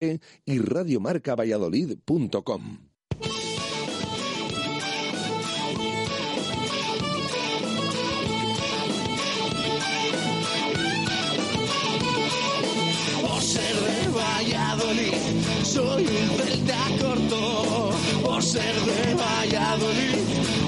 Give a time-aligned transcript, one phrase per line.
[0.00, 2.78] y radiomarcavalladolid.com.
[13.20, 15.12] Por ser de Valladolid,
[15.64, 17.90] soy un celta corto.
[18.24, 20.16] Por ser de Valladolid,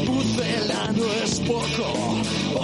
[0.07, 2.22] Pucela no es poco.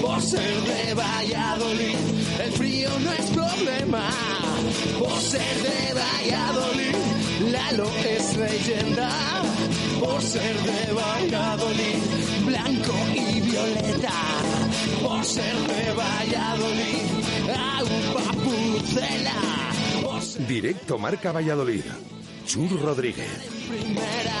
[0.00, 1.96] Por ser de Valladolid,
[2.44, 4.10] el frío no es problema.
[4.98, 6.96] Por ser de Valladolid,
[7.52, 9.10] Lalo es leyenda.
[10.00, 11.98] Por ser de Valladolid,
[12.46, 14.12] blanco y violeta.
[15.02, 17.04] Por ser de Valladolid,
[17.78, 19.60] agua pucela.
[20.46, 21.84] Directo Marca Valladolid.
[22.46, 23.28] Chur Rodríguez.
[23.68, 24.40] primera,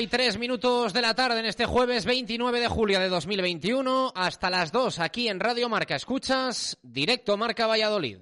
[0.00, 4.48] Y tres minutos de la tarde en este jueves 29 de julio de 2021 hasta
[4.48, 5.94] las dos aquí en Radio Marca.
[5.94, 8.18] Escuchas directo Marca Valladolid.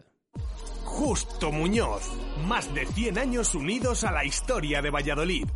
[0.84, 2.02] Justo Muñoz.
[2.46, 5.46] Más de 100 años unidos a la historia de Valladolid.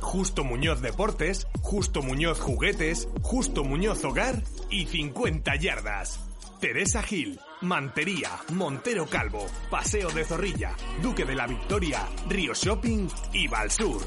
[0.00, 6.20] Justo Muñoz Deportes, Justo Muñoz Juguetes, Justo Muñoz Hogar y 50 Yardas.
[6.60, 13.48] Teresa Gil, Mantería, Montero Calvo, Paseo de Zorrilla, Duque de la Victoria, Río Shopping y
[13.48, 14.06] Valsur.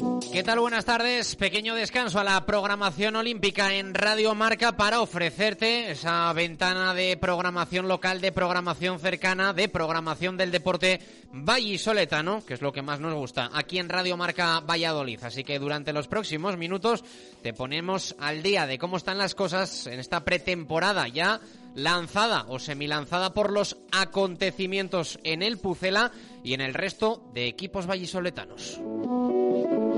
[0.31, 0.61] ¿Qué tal?
[0.61, 1.35] Buenas tardes.
[1.35, 7.89] Pequeño descanso a la programación olímpica en Radio Marca para ofrecerte esa ventana de programación
[7.89, 11.01] local, de programación cercana, de programación del deporte
[11.33, 15.21] vallisoletano, que es lo que más nos gusta, aquí en Radio Marca Valladolid.
[15.21, 17.03] Así que durante los próximos minutos
[17.43, 21.41] te ponemos al día de cómo están las cosas en esta pretemporada ya
[21.75, 27.85] lanzada o semilanzada por los acontecimientos en el Pucela y en el resto de equipos
[27.85, 28.79] vallisoletanos.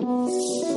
[0.05, 0.72] 嗯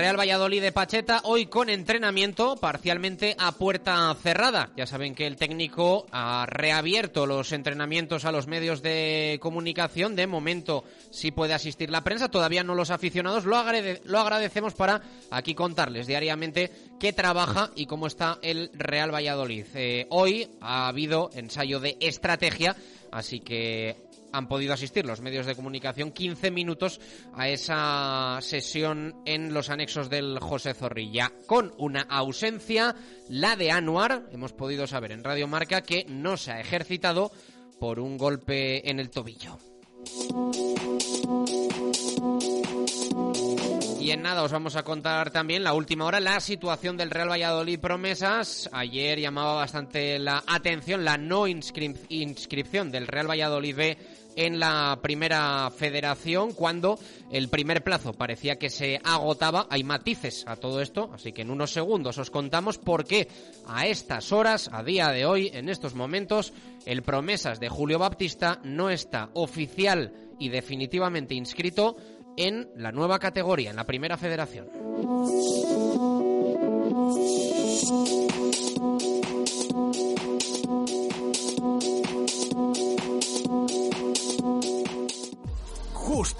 [0.00, 4.70] Real Valladolid de Pacheta, hoy con entrenamiento parcialmente a puerta cerrada.
[4.74, 10.16] Ya saben que el técnico ha reabierto los entrenamientos a los medios de comunicación.
[10.16, 13.44] De momento sí puede asistir la prensa, todavía no los aficionados.
[13.44, 13.62] Lo,
[14.04, 19.66] lo agradecemos para aquí contarles diariamente qué trabaja y cómo está el Real Valladolid.
[19.74, 22.74] Eh, hoy ha habido ensayo de estrategia,
[23.12, 23.96] así que
[24.32, 27.00] han podido asistir los medios de comunicación 15 minutos
[27.34, 32.94] a esa sesión en los anexos del José Zorrilla, con una ausencia,
[33.28, 37.30] la de Anuar, hemos podido saber en Radio Marca que no se ha ejercitado
[37.78, 39.58] por un golpe en el tobillo.
[44.00, 47.30] Y en nada os vamos a contar también la última hora, la situación del Real
[47.30, 48.68] Valladolid Promesas.
[48.72, 53.98] Ayer llamaba bastante la atención la no inscripción del Real Valladolid B
[54.36, 56.98] en la primera federación cuando
[57.30, 59.66] el primer plazo parecía que se agotaba.
[59.70, 63.28] Hay matices a todo esto, así que en unos segundos os contamos por qué
[63.66, 66.52] a estas horas, a día de hoy, en estos momentos,
[66.86, 71.96] el promesas de Julio Baptista no está oficial y definitivamente inscrito
[72.36, 74.66] en la nueva categoría, en la primera federación.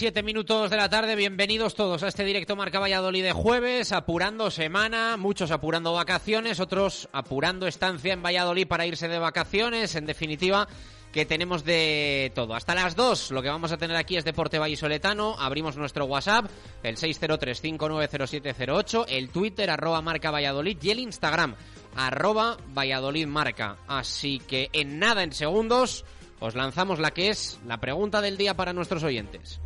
[0.00, 4.50] Y minutos de la tarde, bienvenidos todos a este directo Marca Valladolid de jueves, apurando
[4.50, 10.66] semana, muchos apurando vacaciones, otros apurando estancia en Valladolid para irse de vacaciones, en definitiva
[11.12, 12.54] que tenemos de todo.
[12.54, 16.46] Hasta las dos lo que vamos a tener aquí es Deporte Vallisoletano, abrimos nuestro WhatsApp,
[16.82, 21.54] el 603590708, el Twitter arroba Marca Valladolid y el Instagram
[21.96, 23.76] arroba Valladolid Marca.
[23.88, 26.06] Así que en nada, en segundos
[26.42, 29.60] os lanzamos la que es la pregunta del día para nuestros oyentes.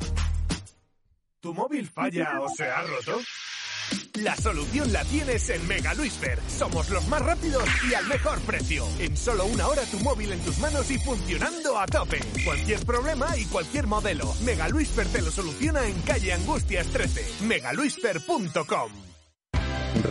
[1.40, 3.20] ¿Tu móvil falla o se ha roto?
[4.14, 6.38] La solución la tienes en Mega Luisfer.
[6.49, 8.84] Somos los más rápidos y al mejor precio.
[8.99, 12.19] En solo una hora tu móvil en tus manos y funcionando a tope.
[12.44, 14.34] Cualquier problema y cualquier modelo.
[14.44, 17.44] Mega Luisfer te lo soluciona en calle Angustias 13.
[17.46, 18.90] megaluisfer.com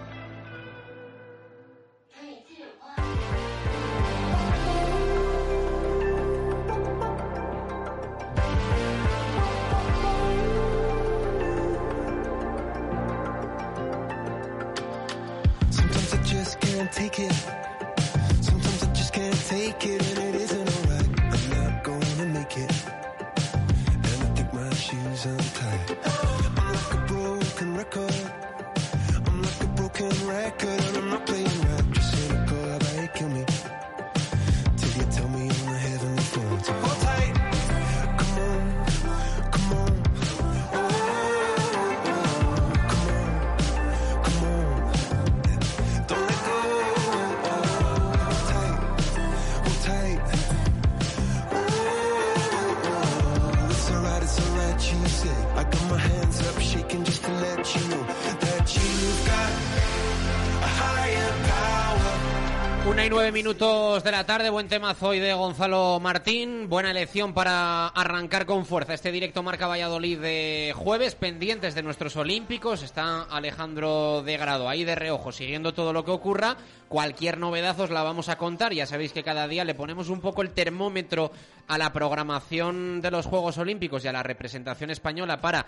[64.30, 69.42] tarde, buen temazo hoy de Gonzalo Martín, buena elección para arrancar con fuerza este directo
[69.42, 75.32] Marca Valladolid de jueves, pendientes de nuestros olímpicos, está Alejandro de Grado ahí de reojo,
[75.32, 76.58] siguiendo todo lo que ocurra,
[76.90, 80.22] cualquier novedad os la vamos a contar, ya sabéis que cada día le ponemos un
[80.22, 81.32] poco el termómetro
[81.68, 85.66] a la programación de los Juegos Olímpicos y a la representación española para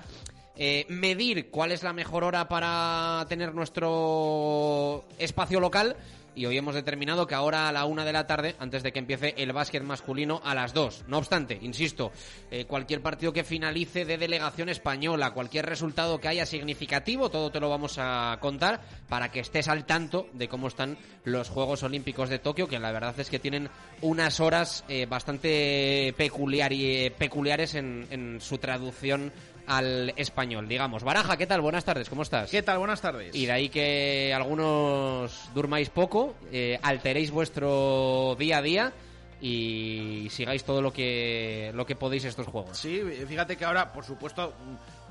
[0.56, 5.96] eh, medir cuál es la mejor hora para tener nuestro espacio local
[6.36, 9.00] y hoy hemos determinado que ahora a la una de la tarde, antes de que
[9.00, 11.04] empiece el básquet masculino, a las dos.
[11.08, 12.12] No obstante, insisto,
[12.50, 17.60] eh, cualquier partido que finalice de delegación española, cualquier resultado que haya significativo, todo te
[17.60, 22.30] lo vamos a contar para que estés al tanto de cómo están los Juegos Olímpicos
[22.30, 23.70] de Tokio, que la verdad es que tienen
[24.02, 29.32] unas horas eh, bastante peculiar y, eh, peculiares en, en su traducción
[29.68, 31.04] al español, digamos.
[31.04, 31.62] Baraja, ¿qué tal?
[31.62, 32.50] Buenas tardes, ¿cómo estás?
[32.50, 32.80] ¿Qué tal?
[32.80, 33.36] Buenas tardes.
[33.36, 38.94] Y de ahí que algunos durmáis poco, eh, alteréis vuestro día a día
[39.42, 42.78] y sigáis todo lo que lo que podéis estos juegos.
[42.78, 44.54] Sí, fíjate que ahora, por supuesto,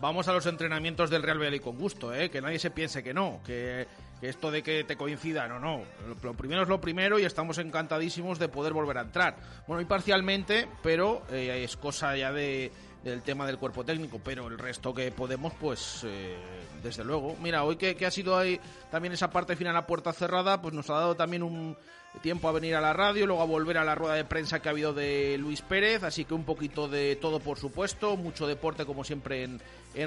[0.01, 2.31] vamos a los entrenamientos del Real Valladolid con gusto, ¿eh?
[2.31, 3.89] que nadie se piense que no, que,
[4.21, 5.83] que esto de que te coincida, no, no.
[6.07, 9.37] Lo, lo primero es lo primero y estamos encantadísimos de poder volver a entrar.
[9.67, 12.71] Bueno, y parcialmente, pero eh, es cosa ya de
[13.05, 16.37] del tema del cuerpo técnico, pero el resto que podemos, pues eh,
[16.83, 17.37] desde luego.
[17.41, 20.91] Mira, hoy que, ha sido ahí también esa parte final a puerta cerrada, pues nos
[20.91, 21.77] ha dado también un
[22.23, 24.69] tiempo a venir a la radio, luego a volver a la rueda de prensa que
[24.69, 28.85] ha habido de Luis Pérez, así que un poquito de todo por supuesto, mucho deporte
[28.85, 29.61] como siempre en,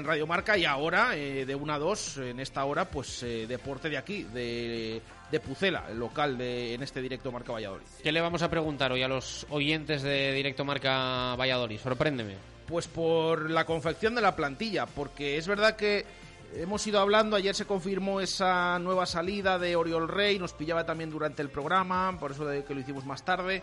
[0.04, 3.88] Radio Marca y ahora eh, de una a dos, en esta hora, pues eh, deporte
[3.88, 7.84] de aquí, de de Pucela, el local de, en este directo Marca Valladolid.
[8.02, 11.78] ¿Qué le vamos a preguntar hoy a los oyentes de directo Marca Valladolid?
[11.78, 12.53] Sorpréndeme.
[12.66, 16.06] Pues por la confección de la plantilla, porque es verdad que
[16.54, 21.10] hemos ido hablando, ayer se confirmó esa nueva salida de Oriol Rey, nos pillaba también
[21.10, 23.62] durante el programa, por eso de que lo hicimos más tarde.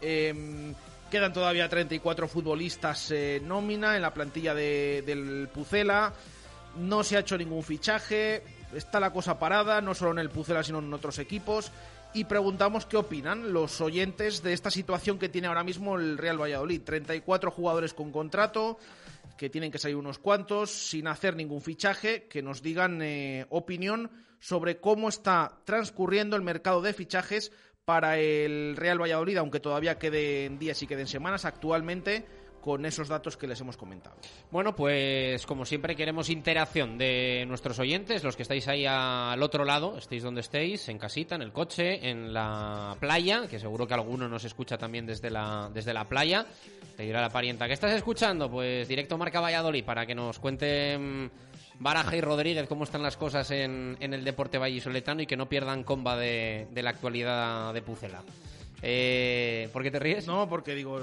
[0.00, 0.74] Eh,
[1.12, 6.12] quedan todavía 34 futbolistas eh, nómina en la plantilla de, del Pucela,
[6.76, 8.42] no se ha hecho ningún fichaje,
[8.74, 11.70] está la cosa parada, no solo en el Pucela, sino en otros equipos.
[12.14, 16.38] Y preguntamos qué opinan los oyentes de esta situación que tiene ahora mismo el Real
[16.38, 16.82] Valladolid.
[16.82, 18.78] 34 jugadores con contrato,
[19.38, 24.10] que tienen que salir unos cuantos, sin hacer ningún fichaje, que nos digan eh, opinión
[24.40, 27.50] sobre cómo está transcurriendo el mercado de fichajes
[27.86, 31.46] para el Real Valladolid, aunque todavía queden días y queden semanas.
[31.46, 32.26] Actualmente
[32.62, 34.16] con esos datos que les hemos comentado.
[34.50, 39.64] Bueno, pues como siempre queremos interacción de nuestros oyentes, los que estáis ahí al otro
[39.64, 43.94] lado, estéis donde estéis, en casita, en el coche, en la playa, que seguro que
[43.94, 46.46] alguno nos escucha también desde la, desde la playa.
[46.96, 48.48] Te dirá la parienta, ¿qué estás escuchando?
[48.48, 51.30] Pues directo Marca Valladolid para que nos cuenten
[51.80, 55.48] Baraja y Rodríguez cómo están las cosas en, en el deporte vallisoletano y que no
[55.48, 58.22] pierdan comba de, de la actualidad de Pucela.
[58.82, 60.26] Eh, ¿Por qué te ríes?
[60.26, 61.00] No, porque digo,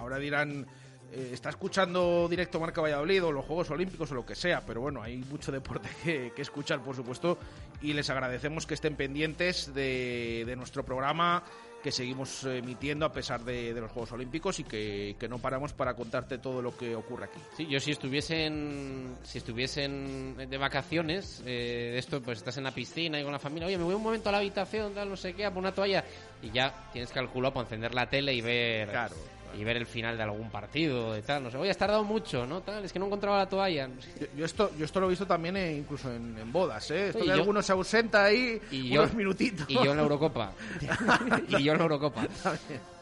[0.00, 0.66] ahora dirán,
[1.12, 4.80] eh, está escuchando directo Marca Valladolid o los Juegos Olímpicos o lo que sea, pero
[4.80, 7.38] bueno, hay mucho deporte que, que escuchar, por supuesto,
[7.82, 11.42] y les agradecemos que estén pendientes de, de nuestro programa
[11.82, 15.72] que seguimos emitiendo a pesar de, de los Juegos Olímpicos y que, que, no paramos
[15.72, 17.40] para contarte todo lo que ocurre aquí.
[17.56, 23.18] Sí, yo si estuviesen si estuviesen de vacaciones, eh, esto pues estás en la piscina
[23.18, 25.32] y con la familia, oye, me voy un momento a la habitación, tal, no sé
[25.32, 26.04] qué, a poner una toalla
[26.42, 29.16] y ya tienes calculado para encender la tele y ver claro
[29.58, 32.46] y ver el final de algún partido de tal, no sé, oye, has tardado mucho,
[32.46, 32.60] ¿no?
[32.62, 33.88] Tal, es que no encontraba la toalla.
[33.88, 34.10] No sé.
[34.20, 37.08] yo, yo, esto, yo esto lo he visto también eh, incluso en, en, bodas, ¿eh?
[37.08, 39.68] Esto de algunos se ausenta ahí y unos yo, minutitos.
[39.68, 40.52] Y yo en la Eurocopa.
[41.48, 42.26] y yo en la Eurocopa.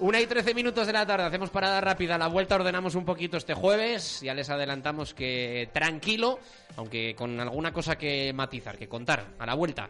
[0.00, 3.36] Una y trece minutos de la tarde, hacemos parada rápida, la vuelta ordenamos un poquito
[3.36, 6.38] este jueves, ya les adelantamos que tranquilo,
[6.76, 9.88] aunque con alguna cosa que matizar, que contar, a la vuelta.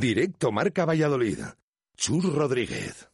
[0.00, 1.38] Directo Marca Valladolid.
[1.96, 3.13] Chur Rodríguez.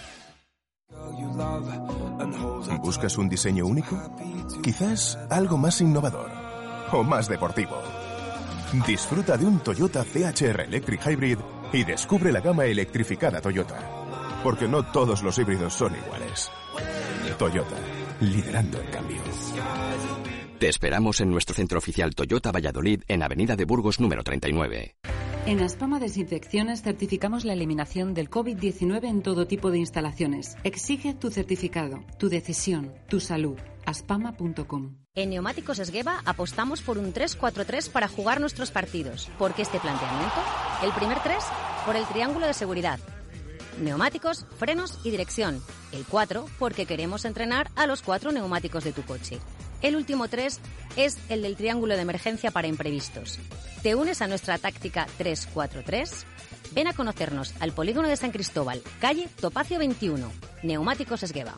[2.81, 3.97] ¿Buscas un diseño único?
[4.61, 6.29] Quizás algo más innovador
[6.91, 7.81] o más deportivo.
[8.85, 11.37] Disfruta de un Toyota CHR Electric Hybrid
[11.73, 13.79] y descubre la gama electrificada Toyota.
[14.43, 16.49] Porque no todos los híbridos son iguales.
[17.37, 17.75] Toyota,
[18.19, 19.21] liderando el cambio.
[20.59, 24.95] Te esperamos en nuestro centro oficial Toyota Valladolid en Avenida de Burgos número 39.
[25.47, 30.55] En Aspama Desinfecciones certificamos la eliminación del COVID-19 en todo tipo de instalaciones.
[30.63, 33.57] Exige tu certificado, tu decisión, tu salud.
[33.87, 34.97] aspama.com.
[35.15, 39.31] En Neumáticos Esgueva apostamos por un 3-4-3 para jugar nuestros partidos.
[39.39, 40.37] ¿Por qué este planteamiento?
[40.83, 41.35] El primer 3
[41.87, 42.99] por el triángulo de seguridad.
[43.81, 45.59] Neumáticos, frenos y dirección.
[45.91, 49.39] El 4 porque queremos entrenar a los cuatro neumáticos de tu coche.
[49.81, 50.59] El último 3
[50.95, 53.39] es el del triángulo de emergencia para imprevistos.
[53.81, 56.25] ¿Te unes a nuestra táctica 343?
[56.73, 60.31] Ven a conocernos al polígono de San Cristóbal, calle Topacio 21,
[60.63, 61.57] Neumáticos Esgueva.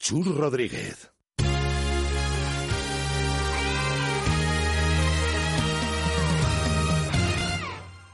[0.00, 1.12] Chur Rodríguez.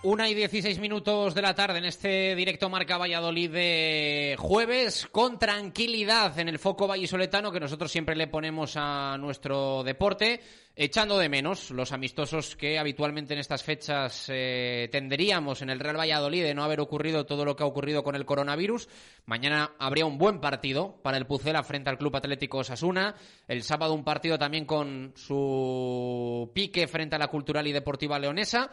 [0.07, 5.37] Una y dieciséis minutos de la tarde en este directo Marca Valladolid de jueves, con
[5.37, 10.41] tranquilidad en el foco vallisoletano que nosotros siempre le ponemos a nuestro deporte,
[10.77, 15.99] echando de menos los amistosos que habitualmente en estas fechas eh, tendríamos en el Real
[15.99, 18.89] Valladolid de no haber ocurrido todo lo que ha ocurrido con el coronavirus.
[19.25, 23.17] Mañana habría un buen partido para el Pucela frente al Club Atlético Osasuna.
[23.49, 28.71] El sábado un partido también con su pique frente a la Cultural y Deportiva Leonesa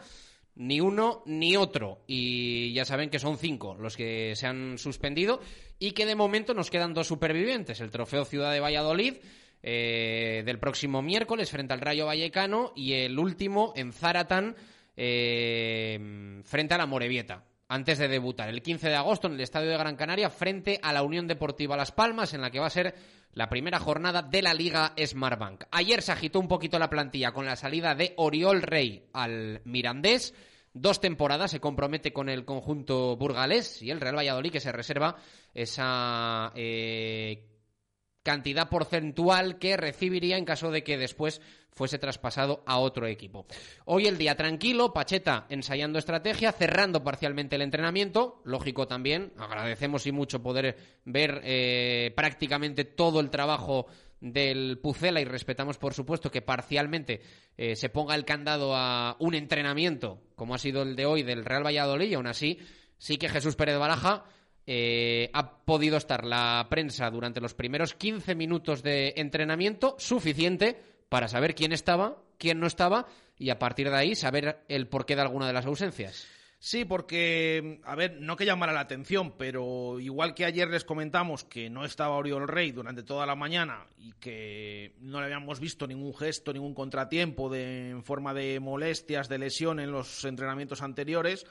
[0.56, 2.02] ni uno ni otro.
[2.06, 5.40] Y ya saben que son cinco los que se han suspendido
[5.78, 7.80] y que de momento nos quedan dos supervivientes.
[7.80, 9.14] El trofeo Ciudad de Valladolid
[9.62, 14.56] eh, del próximo miércoles frente al Rayo Vallecano y el último en Zaratán
[14.96, 17.44] eh, frente a la Morevieta.
[17.68, 20.92] Antes de debutar el 15 de agosto en el Estadio de Gran Canaria frente a
[20.92, 22.94] la Unión Deportiva Las Palmas, en la que va a ser
[23.32, 25.64] la primera jornada de la Liga Smartbank.
[25.70, 30.34] Ayer se agitó un poquito la plantilla con la salida de Oriol Rey al Mirandés.
[30.72, 35.16] Dos temporadas se compromete con el conjunto burgalés y el Real Valladolid que se reserva
[35.54, 37.53] esa eh,
[38.24, 43.46] cantidad porcentual que recibiría en caso de que después fuese traspasado a otro equipo.
[43.84, 48.40] Hoy el día tranquilo, Pacheta ensayando estrategia, cerrando parcialmente el entrenamiento.
[48.44, 53.86] Lógico también, agradecemos y mucho poder ver eh, prácticamente todo el trabajo
[54.20, 57.20] del Pucela y respetamos por supuesto que parcialmente
[57.58, 61.44] eh, se ponga el candado a un entrenamiento como ha sido el de hoy del
[61.44, 62.58] Real Valladolid aún así
[62.96, 64.24] sí que Jesús Pérez Baraja
[64.66, 71.28] eh, ha podido estar la prensa durante los primeros 15 minutos de entrenamiento suficiente para
[71.28, 73.06] saber quién estaba, quién no estaba
[73.38, 76.26] y a partir de ahí saber el porqué de alguna de las ausencias.
[76.64, 81.44] Sí, porque, a ver, no que llamara la atención, pero igual que ayer les comentamos
[81.44, 85.86] que no estaba Oriol Rey durante toda la mañana y que no le habíamos visto
[85.86, 91.44] ningún gesto, ningún contratiempo de, en forma de molestias, de lesión en los entrenamientos anteriores,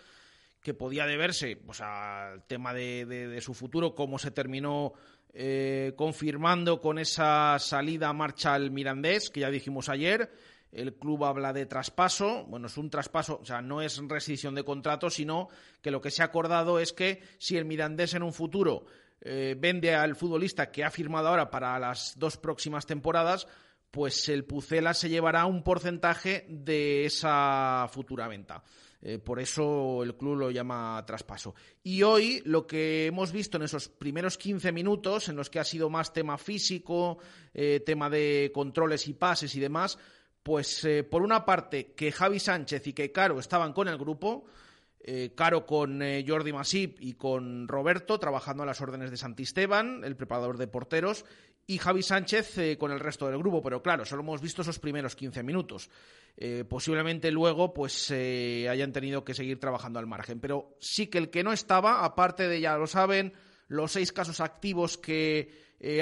[0.63, 4.93] que podía deberse pues, al tema de, su futuro, cómo se terminó
[5.33, 10.31] eh, confirmando con esa salida a marcha al Mirandés, que ya dijimos ayer.
[10.71, 12.45] El club habla de traspaso.
[12.45, 15.49] Bueno, es un traspaso, o sea, no es rescisión de contrato, sino
[15.81, 18.85] que lo que se ha acordado es que si el Mirandés en un futuro
[19.21, 23.47] eh, vende al futbolista que ha firmado ahora para las dos próximas temporadas,
[23.91, 28.63] pues el Pucela se llevará un porcentaje de esa futura venta.
[29.05, 31.53] Eh, por eso el club lo llama traspaso.
[31.83, 35.65] Y hoy lo que hemos visto en esos primeros 15 minutos, en los que ha
[35.65, 37.17] sido más tema físico,
[37.53, 39.99] eh, tema de controles y pases y demás,
[40.41, 44.45] pues eh, por una parte que Javi Sánchez y que Caro estaban con el grupo,
[45.35, 50.57] Caro con Jordi Masip y con Roberto trabajando a las órdenes de Santisteban, el preparador
[50.57, 51.25] de porteros,
[51.67, 54.79] y Javi Sánchez eh, con el resto del grupo, pero claro, solo hemos visto esos
[54.79, 55.89] primeros 15 minutos.
[56.67, 61.43] posiblemente luego pues hayan tenido que seguir trabajando al margen, pero sí que el que
[61.43, 63.33] no estaba, aparte de ya lo saben,
[63.67, 65.51] los seis casos activos que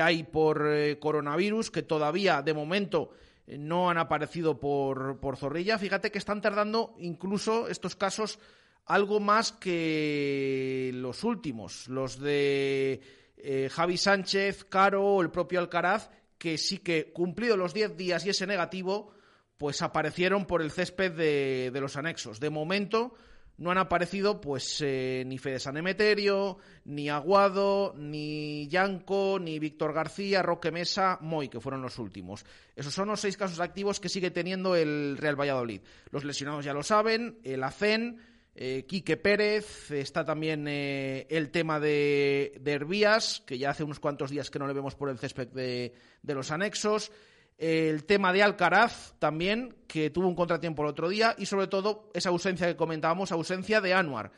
[0.01, 0.65] hay por
[0.99, 3.11] coronavirus, que todavía de momento
[3.47, 8.39] no han aparecido por, por Zorrilla, fíjate que están tardando incluso estos casos
[8.85, 13.01] algo más que los últimos, los de
[13.43, 18.29] eh, Javi Sánchez, Caro el propio Alcaraz, que sí que cumplido los 10 días y
[18.29, 19.11] ese negativo,
[19.57, 22.39] pues aparecieron por el césped de, los anexos.
[22.39, 23.13] De momento
[23.57, 29.93] no han aparecido pues eh, ni Fede San Emeterio, ni Aguado, ni Yanco, ni Víctor
[29.93, 32.43] García, Roque Mesa, Moy, que fueron los últimos.
[32.75, 35.81] Esos son los seis casos activos que sigue teniendo el Real Valladolid.
[36.09, 38.17] Los lesionados ya lo saben, el ACEN,
[38.53, 43.99] eh, Quique Pérez, está también eh, el tema de, de, Herbías, que ya hace unos
[43.99, 47.11] cuantos días que no le vemos por el césped de, los anexos.
[47.57, 51.33] el tema de Alcaraz también, que tuvo un contratiempo el otro día.
[51.37, 54.31] Y sobre todo esa ausencia que comentábamos, ausencia de Anuar.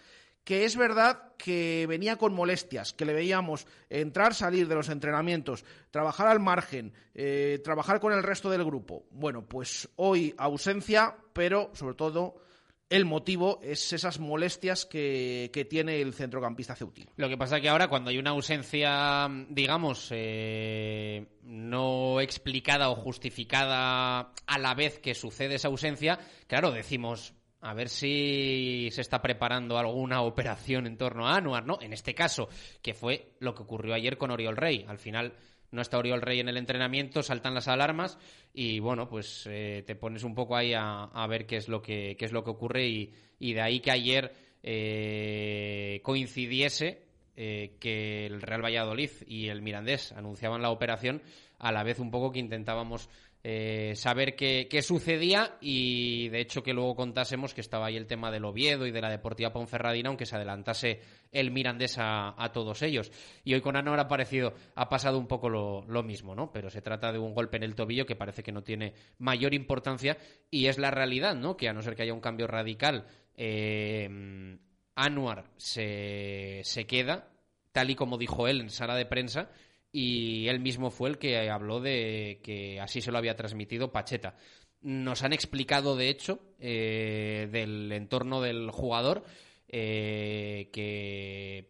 [0.43, 5.63] Que es verdad que venía con molestias, que le veíamos entrar, salir de los entrenamientos,
[5.89, 9.05] trabajar al margen, eh, trabajar con el resto del grupo.
[9.09, 12.43] Bueno, pues hoy ausencia, pero sobre todo
[12.89, 17.11] el motivo es esas molestias que, tiene el centrocampista ceutino.
[17.15, 22.95] Lo que pasa es que ahora cuando hay una ausencia, digamos, eh, no explicada o
[22.95, 29.21] justificada a la vez que sucede esa ausencia, claro, decimos, a ver si se está
[29.21, 31.79] preparando alguna operación en torno a Anuar, ¿no?
[31.81, 32.49] En este caso,
[32.81, 34.85] que fue lo que ocurrió ayer con Oriol Rey.
[34.87, 35.33] Al final
[35.73, 38.19] no está Oriol Rey en el entrenamiento, saltan las alarmas
[38.53, 42.15] y bueno, pues eh, te pones un poco ahí a, ver qué es lo que,
[42.17, 47.01] qué es lo que ocurre y, de ahí que ayer eh, coincidiese
[47.35, 51.23] eh, que el Real Valladolid y el Mirandés anunciaban la operación
[51.57, 53.09] a la vez un poco que intentábamos
[53.45, 58.31] eh, saber qué, sucedía y de hecho que luego contásemos que estaba ahí el tema
[58.31, 63.11] del Oviedo y de la Deportiva Ponferradina, aunque se adelantase el Mirandés a, todos ellos.
[63.43, 66.53] Y hoy con Anor ha, parecido, ha pasado un poco lo, mismo, ¿no?
[66.53, 69.53] Pero se trata de un golpe en el tobillo que parece que no tiene mayor
[69.53, 70.17] importancia
[70.49, 71.57] y es la realidad, ¿no?
[71.57, 74.57] Que a no ser que haya un cambio radical, eh,
[74.95, 77.27] Anuar se, se queda,
[77.73, 79.49] tal y como dijo él en sala de prensa,
[79.95, 84.35] y él mismo fue el que habló de que así se lo había transmitido Pacheta.
[84.81, 89.23] Nos han explicado, de hecho, eh, del entorno del jugador,
[89.69, 91.69] eh, que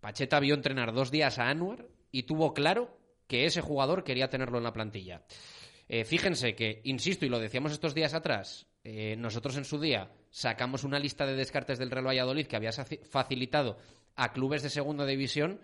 [0.00, 4.58] Pacheta vio entrenar dos días a Anwar y tuvo claro que ese jugador quería tenerlo
[4.58, 5.22] en la plantilla.
[5.88, 8.66] Eh, fíjense que, insisto, y lo decíamos estos días atrás,
[9.16, 13.78] nosotros en su día sacamos una lista de descartes del Real Valladolid que había facilitado
[14.14, 15.58] a clubes de segunda división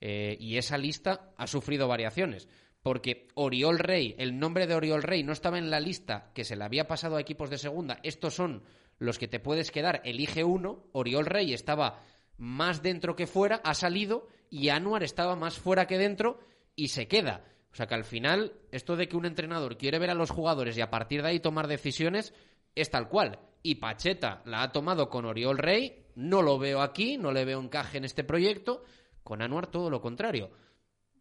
[0.00, 2.48] eh, y esa lista ha sufrido variaciones.
[2.82, 6.54] Porque Oriol Rey, el nombre de Oriol Rey no estaba en la lista que se
[6.54, 7.98] le había pasado a equipos de segunda.
[8.02, 8.62] Estos son
[8.98, 10.02] los que te puedes quedar.
[10.04, 10.84] Elige uno.
[10.92, 12.00] Oriol Rey estaba
[12.36, 14.28] más dentro que fuera, ha salido.
[14.50, 16.38] Y Anuar estaba más fuera que dentro
[16.76, 17.44] y se queda.
[17.72, 20.78] O sea que al final, esto de que un entrenador quiere ver a los jugadores
[20.78, 22.32] y a partir de ahí tomar decisiones
[22.76, 23.40] es tal cual.
[23.62, 26.06] Y Pacheta la ha tomado con Oriol Rey.
[26.14, 28.84] No lo veo aquí, no le veo encaje en este proyecto.
[29.26, 30.52] Con Anuar todo lo contrario.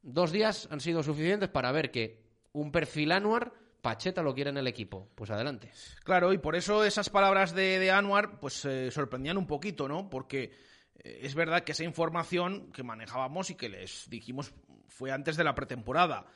[0.03, 2.21] Dos días han sido suficientes para ver que
[2.53, 5.09] un perfil Anuar Pacheta lo quiere en el equipo.
[5.15, 5.71] Pues adelante.
[6.03, 10.07] Claro, y por eso esas palabras de, de Anuar pues eh, sorprendían un poquito, ¿no?
[10.07, 10.51] Porque
[10.99, 14.53] eh, es verdad que esa información que manejábamos y que les dijimos
[14.87, 16.27] fue antes de la pretemporada.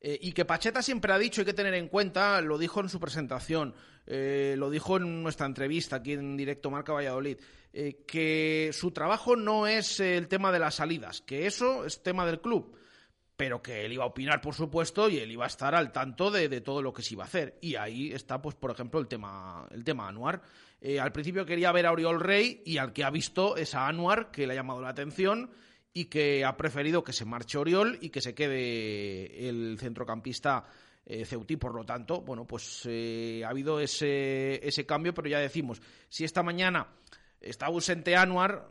[0.00, 2.88] Eh, y que Pacheta siempre ha dicho, hay que tener en cuenta, lo dijo en
[2.88, 3.74] su presentación,
[4.06, 7.38] eh, lo dijo en nuestra entrevista aquí en directo Marca Valladolid,
[7.72, 12.26] eh, que su trabajo no es el tema de las salidas, que eso es tema
[12.26, 12.76] del club,
[13.36, 16.30] pero que él iba a opinar, por supuesto, y él iba a estar al tanto
[16.30, 17.58] de, todo lo que se iba a hacer.
[17.60, 20.40] Y ahí está, pues, por ejemplo, el tema, el tema Anuar.
[21.00, 24.30] al principio quería ver a Oriol Rey y al que ha visto es a Anuar,
[24.30, 25.50] que le ha llamado la atención
[25.96, 30.66] y que ha preferido que se marche Oriol y que se quede el centrocampista
[31.06, 31.56] eh, Ceutí.
[31.56, 35.80] Por lo tanto, bueno, pues eh, ha habido ese, ese cambio, pero ya decimos,
[36.10, 36.88] si esta mañana
[37.40, 38.68] está ausente Anuar,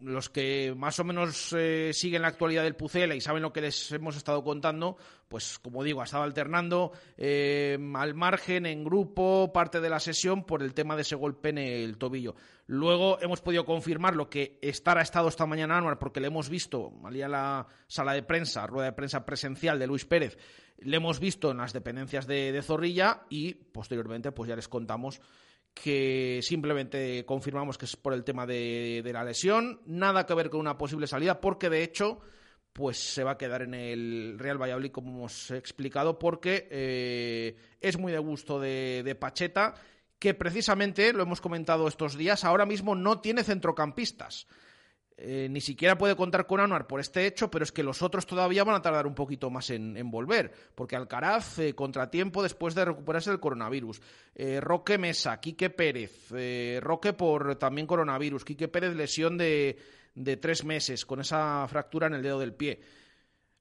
[0.00, 3.60] los que más o menos eh, siguen la actualidad del Pucela y saben lo que
[3.60, 4.96] les hemos estado contando,
[5.28, 10.44] pues como digo, ha estado alternando eh, al margen, en grupo, parte de la sesión
[10.44, 12.34] por el tema de ese golpe en el tobillo.
[12.66, 16.92] Luego hemos podido confirmar lo que estará estado esta mañana Anuar, porque le hemos visto,
[17.04, 20.36] en la sala de prensa, rueda de prensa presencial de Luis Pérez,
[20.78, 25.20] le hemos visto en las dependencias de, de Zorrilla y posteriormente pues ya les contamos
[25.74, 30.48] que simplemente confirmamos que es por el tema de, de la lesión, nada que ver
[30.48, 32.22] con una posible salida, porque de hecho
[32.74, 37.96] pues se va a quedar en el Real Valladolid, como hemos explicado, porque eh, es
[37.98, 39.74] muy de gusto de, Pacheta,
[40.18, 44.48] que precisamente, lo hemos comentado estos días, ahora mismo no tiene centrocampistas.
[45.16, 48.26] Eh, ni siquiera puede contar con Anuar por este hecho, pero es que los otros
[48.26, 52.84] todavía van a tardar un poquito más en, volver, porque Alcaraz, eh, contratiempo después de
[52.84, 54.00] recuperarse del coronavirus.
[54.60, 56.30] Roque Mesa, Quique Pérez,
[56.80, 59.78] Roque por también coronavirus, Quique Pérez lesión de,
[60.14, 62.80] de tres meses con esa fractura en el dedo del pie.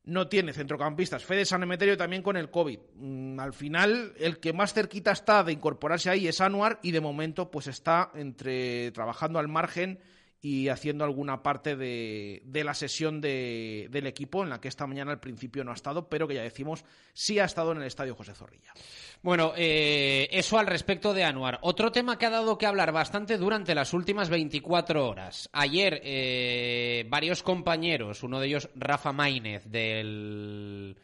[0.06, 1.24] No tiene centrocampistas.
[1.24, 2.80] Fede San Emeterio también con el COVID.
[2.96, 7.00] Mm, al final, el que más cerquita está de incorporarse ahí es Anuar y de
[7.00, 10.00] momento pues está entre trabajando al margen
[10.46, 15.22] y haciendo alguna parte de, la sesión del equipo en la que esta mañana al
[15.22, 18.36] principio no ha estado, pero que ya decimos sí ha estado en el estadio José
[18.36, 18.74] Zorrilla.
[19.22, 21.60] Bueno, eh, eso al respecto de Anuar.
[21.62, 25.50] Otro tema que ha dado que hablar bastante durante las últimas 24 horas.
[25.54, 30.98] Ayer eh, varios compañeros, uno de ellos Rafa Maínez del,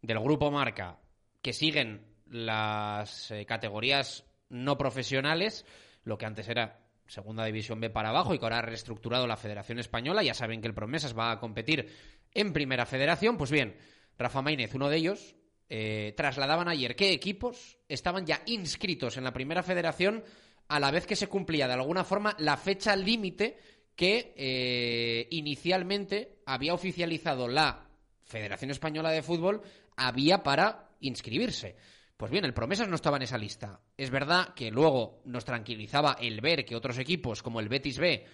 [0.00, 1.00] del grupo Marca,
[1.42, 5.66] que siguen las eh, categorías no profesionales,
[6.04, 9.36] lo que antes era Segunda División B para abajo y que ahora ha reestructurado la
[9.36, 10.22] Federación Española.
[10.22, 11.88] Ya saben que el Promesas va a competir
[12.32, 13.36] en Primera Federación.
[13.36, 13.76] Pues bien,
[14.18, 15.36] Rafa Maínez, uno de ellos,
[15.68, 20.24] eh, trasladaban ayer qué equipos estaban ya inscritos en la Primera Federación
[20.68, 23.58] a la vez que se cumplía de alguna forma la fecha límite
[23.94, 27.88] que eh, inicialmente había oficializado la
[28.24, 29.62] Federación Española de Fútbol
[29.96, 31.76] había para inscribirse.
[32.16, 33.80] Pues bien, el Promesas no estaba en esa lista.
[33.96, 38.24] Es verdad que luego nos tranquilizaba el ver que otros equipos como el Betis B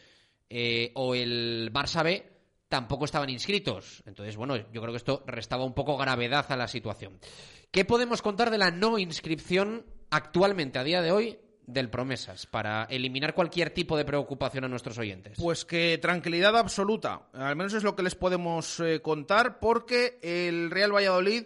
[0.49, 2.31] eh, o el Barça B
[2.68, 4.03] tampoco estaban inscritos.
[4.07, 7.18] Entonces, bueno, yo creo que esto restaba un poco gravedad a la situación.
[7.73, 12.85] ¿Qué podemos contar de la no inscripción actualmente, a día de hoy, del Promesas, para
[12.85, 15.38] eliminar cualquier tipo de preocupación a nuestros oyentes?
[15.38, 17.29] Pues que tranquilidad absoluta.
[17.33, 21.45] Al menos es lo que les podemos eh, contar, porque el Real Valladolid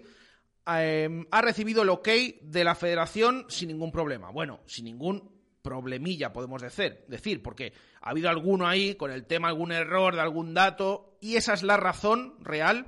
[0.66, 2.08] Em, ha recibido el ok
[2.42, 4.30] de la federación sin ningún problema.
[4.30, 9.48] Bueno, sin ningún problemilla, podemos decir, decir, porque ha habido alguno ahí con el tema,
[9.48, 12.86] algún error de algún dato, y esa es la razón real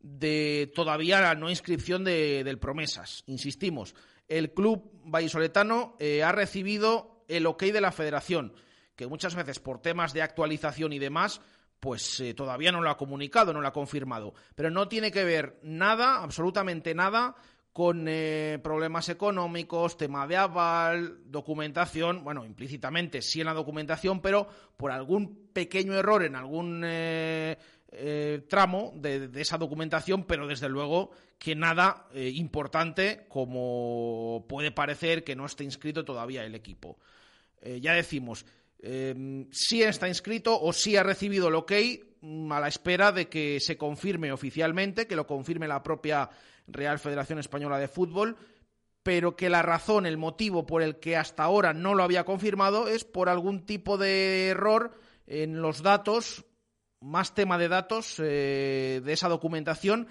[0.00, 3.24] de todavía la no inscripción de, del Promesas.
[3.26, 3.94] Insistimos,
[4.28, 8.54] el club vallisoletano eh, ha recibido el ok de la federación,
[8.96, 11.40] que muchas veces por temas de actualización y demás,
[11.80, 14.34] pues eh, todavía no lo ha comunicado, no lo ha confirmado.
[14.54, 17.34] Pero no tiene que ver nada, absolutamente nada,
[17.72, 24.46] con eh, problemas económicos, tema de aval, documentación, bueno, implícitamente sí en la documentación, pero
[24.76, 27.56] por algún pequeño error en algún eh,
[28.48, 35.46] tramo de, esa documentación, pero desde luego que nada importante como puede parecer que no
[35.46, 36.98] esté inscrito todavía el equipo.
[37.80, 38.44] ya decimos,
[38.82, 41.72] eh, sí está inscrito o sí ha recibido el ok
[42.20, 46.30] mm, a la espera de que se confirme oficialmente, que lo confirme la propia
[46.66, 48.36] Real Federación Española de Fútbol,
[49.02, 52.88] pero que la razón, el motivo por el que hasta ahora no lo había confirmado
[52.88, 54.92] es por algún tipo de error
[55.26, 56.44] en los datos,
[57.00, 60.08] más tema de datos eh, de esa documentación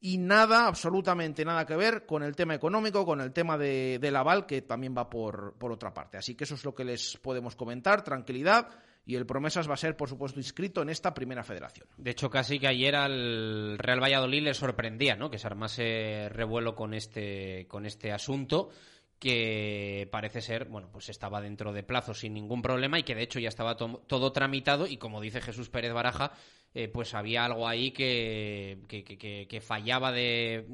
[0.00, 4.16] y nada, absolutamente nada que ver con el tema económico, con el tema de, del
[4.16, 6.18] aval, que también va por, por otra parte.
[6.18, 8.68] Así que eso es lo que les podemos comentar, tranquilidad.
[9.04, 11.88] Y el Promesas va a ser, por supuesto, inscrito en esta primera federación.
[11.96, 15.30] De hecho, casi que ayer al Real Valladolid le sorprendía ¿no?
[15.30, 18.68] que se armase revuelo con este, con este asunto
[19.18, 23.22] que parece ser, bueno, pues estaba dentro de plazo sin ningún problema y que de
[23.22, 26.32] hecho ya estaba todo tramitado y como dice Jesús Pérez Baraja,
[26.74, 30.66] eh, pues había algo ahí que, que, fallaba de,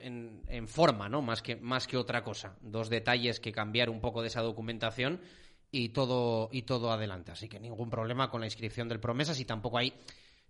[0.00, 1.22] en, forma, ¿no?
[1.22, 2.56] Más que, más que otra cosa.
[2.60, 5.20] Dos detalles que cambiar un poco de esa documentación
[5.70, 7.32] y todo, y todo adelante.
[7.32, 9.94] Así que ningún problema con la inscripción del Promesas y tampoco hay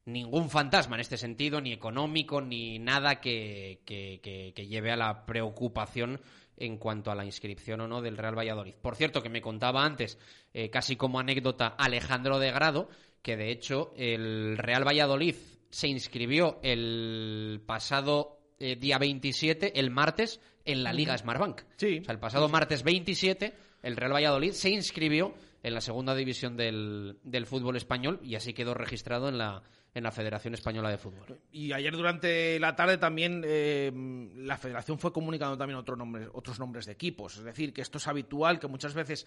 [0.06, 6.20] ningún fantasma en este sentido, ni económico, ni nada que, que, lleve a la preocupación
[6.61, 8.75] en cuanto a la inscripción o no del Real Valladolid.
[8.81, 10.18] Por cierto, que me contaba antes,
[10.55, 12.88] eh, casi como anécdota, Alejandro de Grado,
[13.23, 15.35] que de hecho el Real Valladolid
[15.70, 21.62] se inscribió el pasado eh, día 27, el martes, en la Liga Smartbank.
[21.77, 21.99] Sí.
[22.01, 26.57] O sea, el pasado martes 27, el Real Valladolid se inscribió en la segunda división
[26.57, 30.98] del, del fútbol español y así quedó registrado en la, en la Federación Española de
[30.98, 31.40] Fútbol.
[31.50, 33.90] Y ayer durante la tarde también eh,
[34.37, 37.38] la Federación fue comunicando también otros nombres, otros nombres de equipos.
[37.38, 39.26] Es decir, que esto es habitual, que muchas veces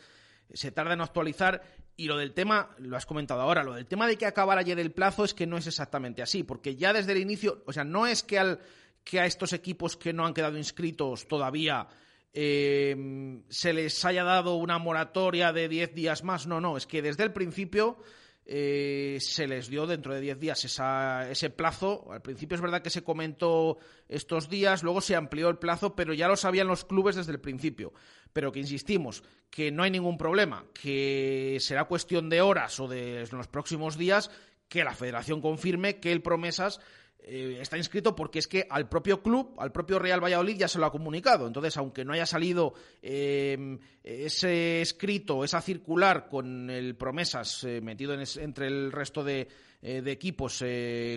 [0.53, 1.61] se tarda en actualizar
[1.95, 4.79] y lo del tema, lo has comentado ahora, lo del tema de que acabara ayer
[4.79, 7.83] el plazo es que no es exactamente así, porque ya desde el inicio, o sea,
[7.83, 8.59] no es que, al,
[9.03, 11.87] que a estos equipos que no han quedado inscritos todavía
[12.33, 16.47] eh, se les haya dado una moratoria de 10 días más.
[16.47, 17.97] No, no, es que desde el principio
[18.45, 22.11] eh, se les dio dentro de 10 días ese plazo.
[22.11, 23.77] Al principio es verdad que se comentó
[24.07, 27.39] estos días, luego se amplió el plazo, pero ya lo sabían los clubes desde el
[27.39, 27.93] principio.
[28.33, 33.27] Pero que insistimos, que no hay ningún problema, que será cuestión de horas o de
[33.31, 34.29] los próximos días
[34.67, 36.79] que la federación confirme que el Promesas
[37.25, 40.77] eh, está inscrito porque es que al propio club, al propio Real Valladolid ya se
[40.77, 41.47] lo ha comunicado.
[41.47, 48.13] Entonces, aunque no haya salido eh, ese escrito, esa circular con el promesas eh, metido
[48.13, 49.47] entre el resto de,
[49.85, 50.63] equipos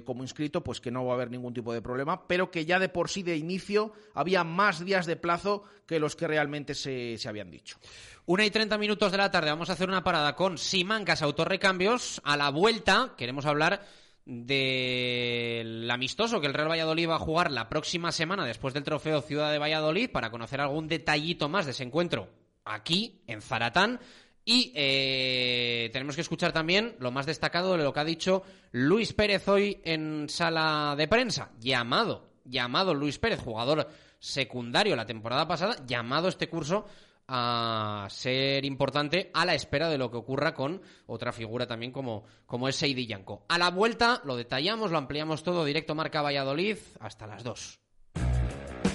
[0.05, 2.81] como inscrito, pues que no va a haber ningún tipo de problema, pero que ya
[2.81, 7.17] de por sí de inicio había más días de plazo que los que realmente se,
[7.17, 7.79] se habían dicho.
[8.25, 12.21] Una y treinta minutos de la tarde, vamos a hacer una parada con Simancas Autorrecambios.
[12.25, 13.87] A la vuelta queremos hablar
[14.27, 19.23] del amistoso que el Real Valladolid va a jugar la próxima semana después del trofeo
[19.23, 22.29] Ciudad de Valladolid para conocer algún detallito más de ese encuentro
[22.65, 24.01] aquí en Zaratán.
[24.45, 29.13] Y eh, tenemos que escuchar también lo más destacado de lo que ha dicho Luis
[29.13, 31.53] Pérez hoy en sala de prensa.
[31.61, 36.87] Llamado, llamado Luis Pérez, jugador secundario la temporada pasada, llamado este curso
[37.29, 42.25] a ser importante a la espera de lo que ocurra con otra figura también como,
[42.47, 43.45] como es Seidi Yanko.
[43.49, 47.86] A la vuelta lo detallamos, lo ampliamos todo, directo Marca Valladolid, hasta las 2.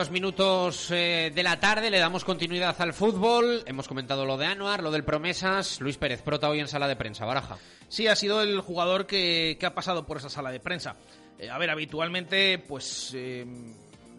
[0.00, 3.62] Y 32 minutos eh, de la tarde, le damos continuidad al fútbol.
[3.66, 5.78] Hemos comentado lo de Anuar, lo del Promesas.
[5.80, 7.58] Luis Pérez, prota hoy en sala de prensa, Baraja.
[7.88, 10.96] Sí, ha sido el jugador que, ha pasado por esa sala de prensa.
[11.38, 13.44] Eh, a ver, habitualmente, pues eh,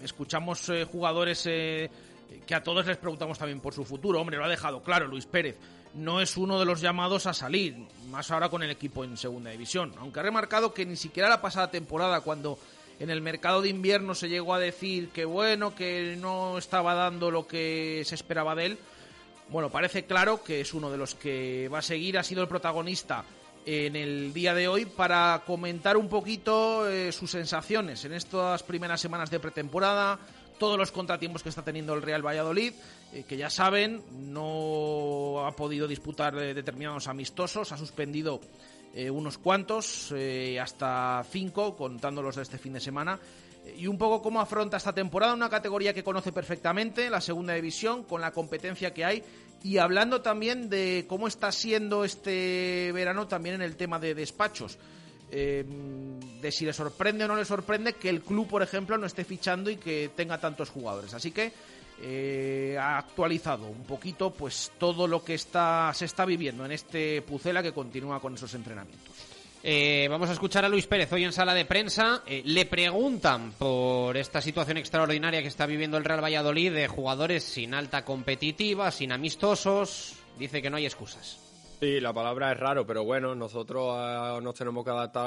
[0.03, 4.21] escuchamos jugadores que a todos les preguntamos también por su futuro.
[4.21, 5.57] Hombre, lo ha dejado claro Luis Pérez.
[5.95, 7.75] No es uno de los llamados a salir,
[8.09, 9.93] más ahora con el equipo en segunda división.
[9.97, 12.59] Aunque ha remarcado que ni siquiera la pasada temporada, cuando
[13.01, 17.31] en el mercado de invierno se llegó a decir que bueno, que no estaba dando
[17.31, 18.77] lo que se esperaba de él.
[19.49, 22.47] Bueno, parece claro que es uno de los que va a seguir, ha sido el
[22.47, 23.25] protagonista
[23.65, 29.01] en el día de hoy para comentar un poquito eh, sus sensaciones en estas primeras
[29.01, 30.19] semanas de pretemporada,
[30.59, 32.73] todos los contratiempos que está teniendo el Real Valladolid,
[33.13, 38.41] eh, que ya saben, no ha podido disputar eh, determinados amistosos, ha suspendido
[38.93, 43.19] eh, unos cuantos, eh, hasta cinco, contándolos de este fin de semana.
[43.77, 48.03] Y un poco cómo afronta esta temporada, una categoría que conoce perfectamente, la segunda división,
[48.03, 49.23] con la competencia que hay.
[49.63, 54.77] Y hablando también de cómo está siendo este verano también en el tema de despachos.
[55.33, 55.63] Eh,
[56.41, 59.23] de si le sorprende o no le sorprende que el club, por ejemplo, no esté
[59.23, 61.13] fichando y que tenga tantos jugadores.
[61.13, 61.53] Así que
[62.01, 67.21] eh, ha actualizado un poquito pues todo lo que está se está viviendo en este
[67.21, 69.13] Pucela que continúa con esos entrenamientos.
[69.63, 72.23] Eh, vamos a escuchar a Luis Pérez hoy en sala de prensa.
[72.25, 77.43] Eh, le preguntan por esta situación extraordinaria que está viviendo el Real Valladolid de jugadores
[77.43, 80.15] sin alta competitiva, sin amistosos.
[80.39, 81.50] Dice que no hay excusas.
[81.81, 85.25] Sí, la palabra es raro, pero bueno, nosotros eh, nos tenemos que adaptar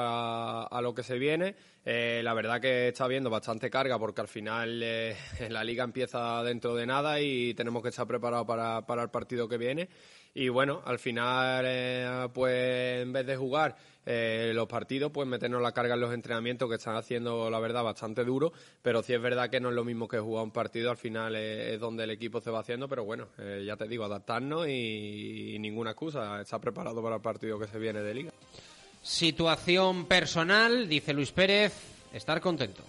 [0.71, 1.53] a, lo que se viene.
[1.83, 5.17] Eh, la verdad que está habiendo bastante carga porque al final eh,
[5.49, 9.49] la liga empieza dentro de nada y tenemos que estar preparados para, para el partido
[9.49, 9.89] que viene.
[10.33, 15.71] Y bueno, al final, pues en vez de jugar eh, los partidos, pues meternos la
[15.71, 19.49] carga en los entrenamientos que están haciendo, la verdad, bastante duro, pero sí es verdad
[19.49, 22.41] que no es lo mismo que jugar un partido, al final es, donde el equipo
[22.41, 27.01] se va haciendo, pero bueno, eh, ya te digo, adaptarnos y, ninguna excusa, está preparado
[27.01, 28.31] para el partido que se viene de liga.
[29.01, 31.73] Situación personal, dice Luis Pérez,
[32.13, 32.83] estar contento.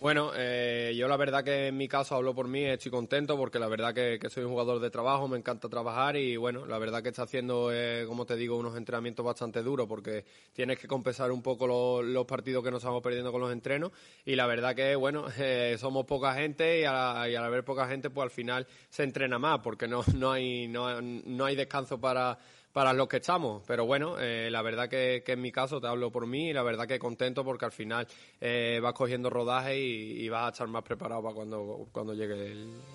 [0.00, 3.58] Bueno, eh, yo la verdad que en mi caso hablo por mí, estoy contento porque
[3.58, 7.02] la verdad que, soy un jugador de trabajo, me encanta trabajar y bueno, la verdad
[7.02, 11.32] que está haciendo, eh, como te digo, unos entrenamientos bastante duros porque tienes que compensar
[11.32, 11.66] un poco
[12.02, 13.90] los, partidos que nos estamos perdiendo con los entrenos
[14.24, 18.22] y la verdad que, bueno, eh, somos poca gente y, al haber poca gente pues
[18.22, 22.38] al final se entrena más porque no, no, hay, no, no hay descanso para
[22.72, 23.62] para los que estamos.
[23.66, 26.62] Pero bueno, eh, la verdad que, en mi caso, te hablo por mí, y la
[26.62, 28.06] verdad que contento porque al final
[28.40, 32.52] eh, vas cogiendo rodaje y, vas a estar más preparado para cuando, cuando llegue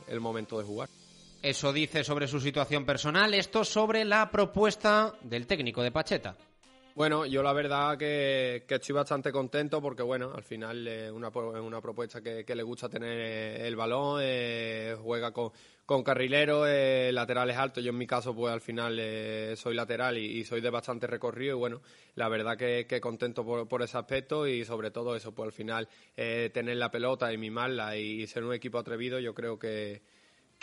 [0.07, 0.89] el, momento de jugar.
[1.41, 6.38] Eso dice sobre su situación personal, esto sobre la propuesta del técnico de Pacheta.
[6.96, 11.82] Bueno, yo la verdad que, estoy bastante contento porque, bueno, al final es una, una
[11.82, 15.52] propuesta que, le gusta tener el balón, eh, juega con,
[15.88, 17.84] con carrileros, eh, laterales altos.
[17.84, 21.56] Yo en mi caso, pues al final eh, soy lateral y, soy de bastante recorrido
[21.56, 21.82] y, bueno,
[22.14, 25.54] la verdad que, que contento por, por, ese aspecto y sobre todo eso, pues al
[25.54, 30.04] final tener la pelota y mimarla y ser un equipo atrevido, yo creo que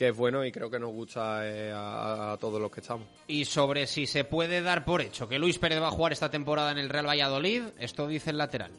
[0.01, 3.07] que es bueno y creo que nos gusta eh, a, todos los que estamos.
[3.27, 6.31] Y sobre si se puede dar por hecho que Luis Pérez va a jugar esta
[6.31, 8.73] temporada en el Real Valladolid, esto dice el lateral.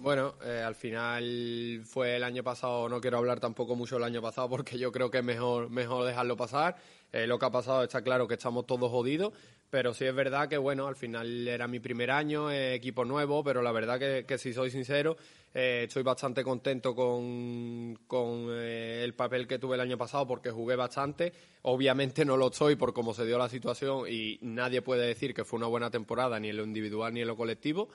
[0.00, 4.20] Bueno, eh, al final fue el año pasado, no quiero hablar tampoco mucho del año
[4.20, 6.74] pasado porque yo creo que es mejor, mejor dejarlo pasar.
[7.12, 9.32] Eh, lo que ha pasado está claro que estamos todos jodidos,
[9.70, 13.42] pero sí es verdad que, bueno, al final era mi primer año, eh, equipo nuevo,
[13.42, 15.16] pero la verdad que, si soy sincero,
[15.52, 20.50] eh, estoy bastante contento con, con eh, el papel que tuve el año pasado porque
[20.50, 21.32] jugué bastante.
[21.62, 25.44] Obviamente no lo estoy por cómo se dio la situación y nadie puede decir que
[25.44, 27.88] fue una buena temporada ni en lo individual ni en lo colectivo.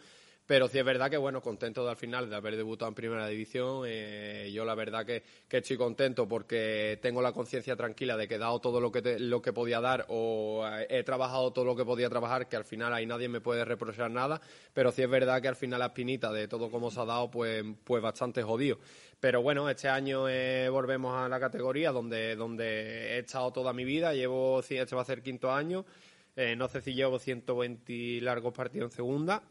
[0.50, 3.28] Pero sí es verdad que, bueno, contento de, al final de haber debutado en Primera
[3.28, 3.84] División.
[3.86, 8.38] Eh, yo la verdad que, estoy contento porque tengo la conciencia tranquila de que he
[8.40, 11.86] dado todo lo que, lo que podía dar o eh, he trabajado todo lo que
[11.86, 14.42] podía trabajar, que al final ahí nadie me puede reprochar nada.
[14.74, 17.30] Pero sí es verdad que al final la espinita de todo como se ha dado,
[17.30, 18.80] pues, pues bastante jodido.
[19.20, 23.86] Pero bueno, este año eh, volvemos a la categoría donde, donde he estado toda mi
[23.86, 24.16] vida.
[24.16, 25.86] Llevo, este va a ser quinto año.
[26.58, 29.44] no sé si llevo 120 largos partidos en segunda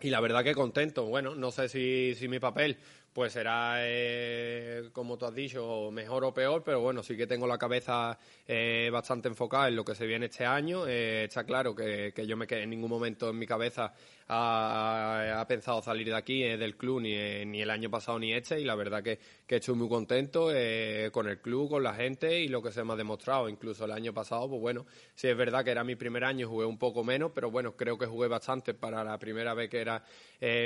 [0.00, 1.04] y la verdad que contento.
[1.06, 2.78] Bueno, no sé si, si mi papel
[3.12, 7.48] pues será, eh, como tú has dicho, mejor o peor, pero bueno, sí que tengo
[7.48, 10.86] la cabeza eh, bastante enfocada en lo que se viene este año.
[10.86, 13.92] Eh, está claro que, que yo me quedé en ningún momento en mi cabeza
[14.28, 18.32] ha, pensado salir de aquí, eh, del club, ni, eh, ni, el año pasado ni
[18.32, 21.94] este, y la verdad que, que estoy muy contento eh, con el club, con la
[21.94, 23.48] gente y lo que se me ha demostrado.
[23.48, 26.66] Incluso el año pasado, pues bueno, sí es verdad que era mi primer año, jugué
[26.66, 30.04] un poco menos, pero bueno, creo que jugué bastante para la primera vez que era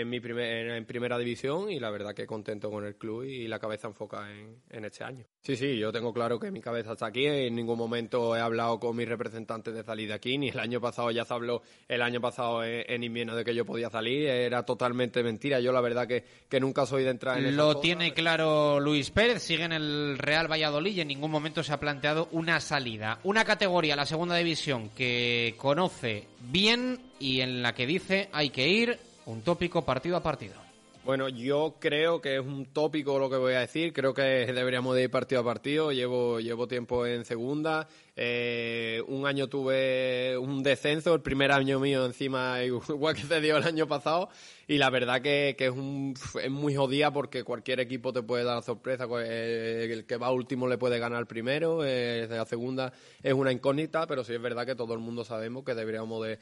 [0.04, 3.58] mi primer, en primera división y la verdad que contento con el club y la
[3.58, 5.24] cabeza enfocada en, en este año.
[5.40, 7.26] Sí, sí, yo tengo claro que mi cabeza está aquí.
[7.26, 10.80] En ningún momento he hablado con mis representantes de salir de aquí, ni el año
[10.80, 14.28] pasado ya se habló el año pasado en, invierno de que yo podía salir.
[14.28, 15.60] Era totalmente mentira.
[15.60, 19.42] Yo la verdad que, que nunca soy de entrar en Lo tiene claro Luis Pérez,
[19.42, 23.18] sigue en el Real Valladolid y en ningún momento se ha planteado una salida.
[23.24, 28.68] Una categoría, la segunda división, que conoce bien y en la que dice hay que
[28.68, 30.61] ir un tópico partido a partido.
[31.04, 33.92] Bueno, yo creo que es un tópico lo que voy a decir.
[33.92, 35.90] Creo que deberíamos de ir partido a partido.
[35.90, 37.88] Llevo, llevo tiempo en segunda.
[38.14, 43.56] Eh, un año tuve un descenso, el primer año mío encima, igual que se dio
[43.56, 44.28] el año pasado.
[44.68, 48.44] Y la verdad que, que es, un, es muy jodida porque cualquier equipo te puede
[48.44, 49.08] dar sorpresa.
[49.24, 51.84] Eh, el que va último le puede ganar primero.
[51.84, 52.92] Eh, la segunda
[53.24, 56.38] es una incógnita, pero sí es verdad que todo el mundo sabemos que deberíamos de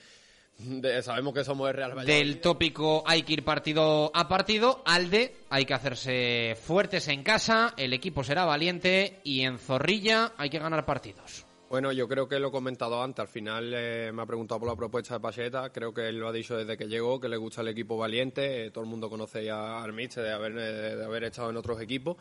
[1.02, 2.12] sabemos que somos el Real Valladolid.
[2.12, 7.22] Del tópico hay que ir partido a partido, al de hay que hacerse fuertes en
[7.22, 11.46] casa, el equipo será valiente y en Zorrilla hay que ganar partidos.
[11.70, 13.20] Bueno, yo creo que lo he comentado antes.
[13.20, 15.70] Al final eh, me ha preguntado por la propuesta de Pacheta.
[15.70, 18.66] Creo que él lo ha dicho desde que llegó, que le gusta el equipo valiente.
[18.66, 21.80] Eh, todo el mundo conoce ya al de haber, eh, de haber estado en otros
[21.80, 22.16] equipos.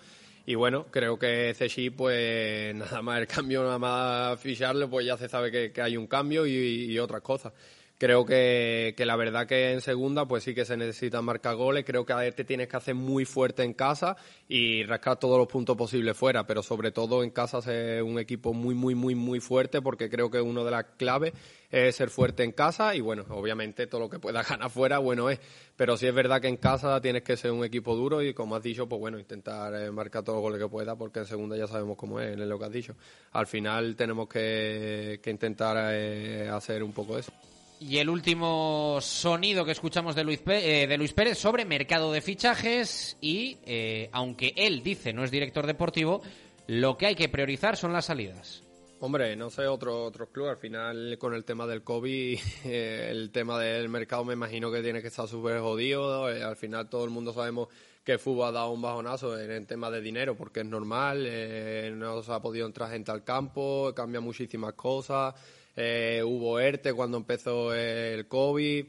[0.46, 5.18] Y bueno, creo que Cechi, pues nada más el cambio, nada más ficharlo, pues ya
[5.18, 7.52] se sabe que, hay un cambio y, y otras cosas.
[8.00, 11.84] Creo que, que, la verdad que en segunda pues sí que se necesita marcar goles.
[11.86, 14.16] Creo que te tienes que hacer muy fuerte en casa
[14.48, 18.54] y rascar todos los puntos posibles fuera, pero sobre todo en casa ser un equipo
[18.54, 21.34] muy, muy, muy, muy fuerte porque creo que una de las claves
[21.70, 25.30] es ser fuerte en casa y bueno, obviamente todo lo que pueda ganar fuera, bueno
[25.30, 25.42] es.
[25.76, 28.56] Pero sí es verdad que en casa tienes que ser un equipo duro y como
[28.56, 31.58] has dicho, pues bueno, intentar eh, marcar todos los goles que pueda porque en segunda
[31.58, 32.96] ya sabemos cómo es, es lo que has dicho.
[33.34, 37.34] Al final tenemos que, que intentar eh, hacer un poco eso.
[37.80, 42.22] Y el último sonido que escuchamos de Luis, eh, de Luis Pérez sobre mercado de
[42.22, 46.22] fichajes y, eh, aunque él dice no es director deportivo,
[46.68, 48.64] lo que hay que priorizar son las salidas.
[49.02, 53.32] Hombre, no sé, otro, otro club, al final con el tema del COVID, eh, el
[53.32, 57.10] tema del mercado me imagino que tiene que estar súper jodido, al final todo el
[57.12, 57.70] mundo sabemos
[58.04, 61.26] que el fútbol ha dado un bajonazo en el tema de dinero, porque es normal,
[61.28, 65.34] eh, no se ha podido entrar gente al campo, cambia muchísimas cosas,
[65.82, 68.86] eh, hubo ERTE cuando empezó el COVID,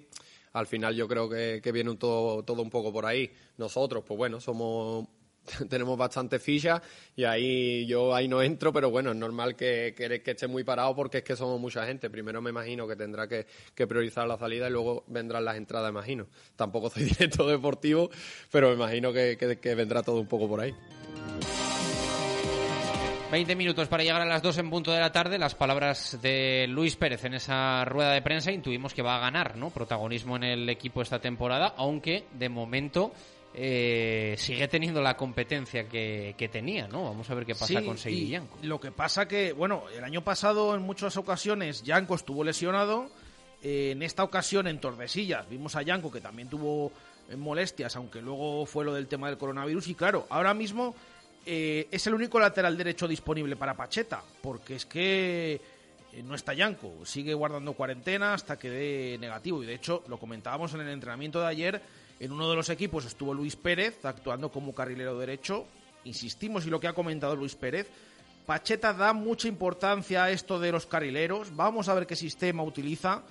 [0.55, 3.31] al final yo creo que, viene un todo, todo un poco por ahí.
[3.59, 5.07] Nosotros, pues bueno, somos
[5.71, 6.83] tenemos bastante ficha
[7.15, 10.65] y ahí yo ahí no entro, pero bueno, es normal que, que, que, esté muy
[10.65, 12.11] parado porque es que somos mucha gente.
[12.11, 16.27] Primero me imagino que tendrá que, priorizar la salida y luego vendrán las entradas, imagino.
[16.57, 18.11] Tampoco soy directo deportivo,
[18.51, 20.75] pero me imagino que vendrá todo un poco por ahí.
[23.31, 25.39] 20 minutos para llegar a las 2 en punto de la tarde.
[25.39, 29.57] Las palabras de Luis Pérez en esa rueda de prensa intuimos que va a ganar
[29.57, 29.71] ¿no?
[29.71, 33.13] protagonismo en el equipo esta temporada, aunque de momento
[33.55, 37.05] eh, sigue teniendo la competencia que, tenía, ¿no?
[37.05, 38.59] Vamos a ver qué pasa con Seiji Yanko.
[38.63, 43.11] Lo que pasa que, bueno, el año pasado en muchas ocasiones Yanko estuvo lesionado.
[43.63, 46.91] Eh, en esta ocasión en Tordesillas vimos a Yanko que también tuvo
[47.29, 49.87] eh, molestias, aunque luego fue lo del tema del coronavirus.
[49.87, 50.97] Y claro, ahora mismo
[51.47, 55.61] es el único lateral derecho disponible para Pacheta, porque es que
[56.25, 59.63] no está Yanko, sigue guardando cuarentena hasta que dé negativo.
[59.63, 61.83] Y de hecho, lo comentábamos en el entrenamiento de ayer
[62.21, 65.67] en uno de los equipos estuvo Luis Pérez actuando como carrilero derecho.
[66.05, 67.89] Insistimos y lo que ha comentado Luis Pérez.
[68.45, 71.57] Pacheta da mucha importancia a esto de los carrileros.
[71.57, 73.23] Vamos a ver qué sistema utiliza,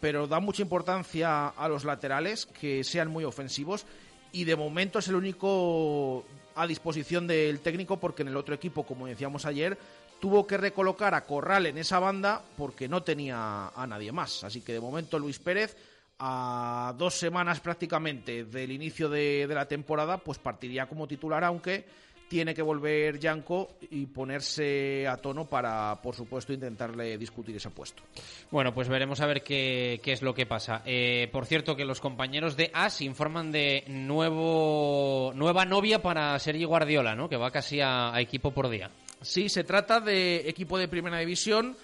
[0.00, 3.86] pero da mucha importancia a los laterales que sean muy ofensivos
[4.32, 6.26] y de momento es el único
[6.56, 9.78] a disposición del técnico porque en el otro equipo, como decíamos ayer,
[10.20, 14.42] tuvo que recolocar a Corral en esa banda porque no tenía a nadie más.
[14.42, 15.76] Así que de momento Luis Pérez
[16.18, 21.84] a dos semanas prácticamente del inicio de, la temporada, pues partiría como titular, aunque
[22.28, 28.02] tiene que volver Yanko y ponerse a tono para, por supuesto, intentarle discutir ese puesto.
[28.50, 30.82] Bueno, pues veremos a ver qué, es lo que pasa.
[30.84, 36.64] Eh, por cierto, que los compañeros de AS informan de nuevo nueva novia para Sergi
[36.64, 37.28] Guardiola, ¿no?
[37.28, 38.90] Que va casi a equipo por día.
[39.20, 41.76] Sí, se trata de equipo de primera división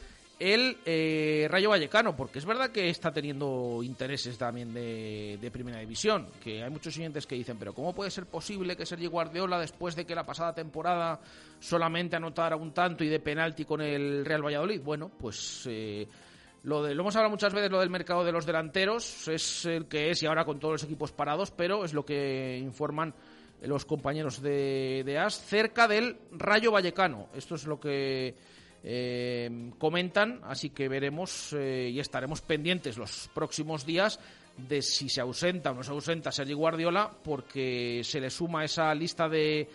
[0.43, 6.27] el eh, Rayo Vallecano, porque es verdad que está teniendo intereses también de, primera división,
[6.43, 9.95] que hay muchos siguientes que dicen, pero ¿cómo puede ser posible que Sergio Guardiola, después
[9.95, 11.21] de que la pasada temporada
[11.61, 14.83] solamente anotara un tanto y de penalti con el Real Valladolid?
[14.83, 16.09] Bueno, pues eh,
[16.65, 19.87] lo, de, lo hemos hablado muchas veces, lo del mercado de los delanteros, es el
[19.87, 23.15] que es y ahora con todos los equipos parados, pero es lo que informan
[23.63, 27.29] los compañeros de, de AS cerca del Rayo Vallecano.
[27.33, 28.35] Esto es lo que
[28.85, 34.19] eh, comentan, así que veremos eh, y estaremos pendientes los próximos días
[34.57, 38.95] de si se ausenta o no se ausenta Sergio Guardiola, porque se le suma esa
[38.95, 39.69] lista de,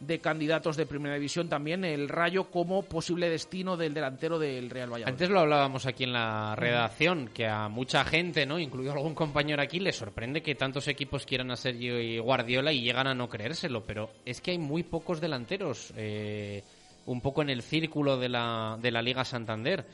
[0.00, 4.92] de candidatos de primera división también el Rayo como posible destino del delantero del Real
[4.92, 5.12] Valladolid.
[5.12, 9.62] Antes lo hablábamos aquí en la redacción, que a mucha gente, no incluido algún compañero
[9.62, 13.84] aquí, le sorprende que tantos equipos quieran a Sergio Guardiola y llegan a no creérselo,
[13.84, 15.92] pero es que hay muy pocos delanteros.
[15.96, 16.62] Eh,
[17.06, 19.86] un poco en el círculo de la, de la Liga Santander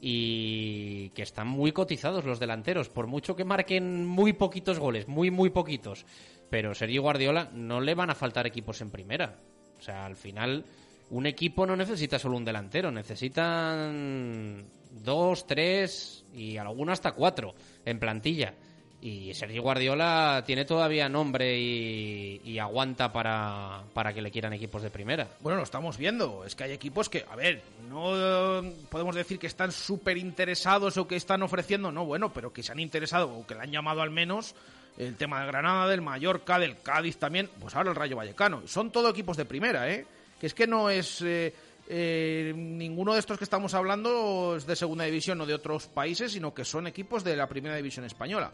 [0.00, 5.30] y que están muy cotizados los delanteros, por mucho que marquen muy poquitos goles, muy,
[5.30, 6.06] muy poquitos.
[6.50, 9.36] Pero Sergio Guardiola no le van a faltar equipos en primera.
[9.78, 10.64] O sea, al final,
[11.10, 17.54] un equipo no necesita solo un delantero, necesitan dos, tres y alguno hasta cuatro
[17.84, 18.54] en plantilla.
[19.00, 24.90] Y Sergio Guardiola tiene todavía nombre y, aguanta para, para, que le quieran equipos de
[24.90, 25.28] primera.
[25.40, 26.44] Bueno, lo estamos viendo.
[26.44, 31.06] Es que hay equipos que, a ver, no podemos decir que están súper interesados o
[31.06, 34.02] que están ofreciendo, no, bueno, pero que se han interesado o que le han llamado
[34.02, 34.56] al menos
[34.96, 38.62] el tema de Granada, del Mallorca, del Cádiz también, pues ahora el Rayo Vallecano.
[38.66, 40.04] Son todo equipos de primera, ¿eh?
[40.40, 41.22] Que es que no es...
[41.22, 41.54] Eh,
[41.90, 46.32] eh, ninguno de estos que estamos hablando es de segunda división o de otros países,
[46.32, 48.52] sino que son equipos de la primera división española.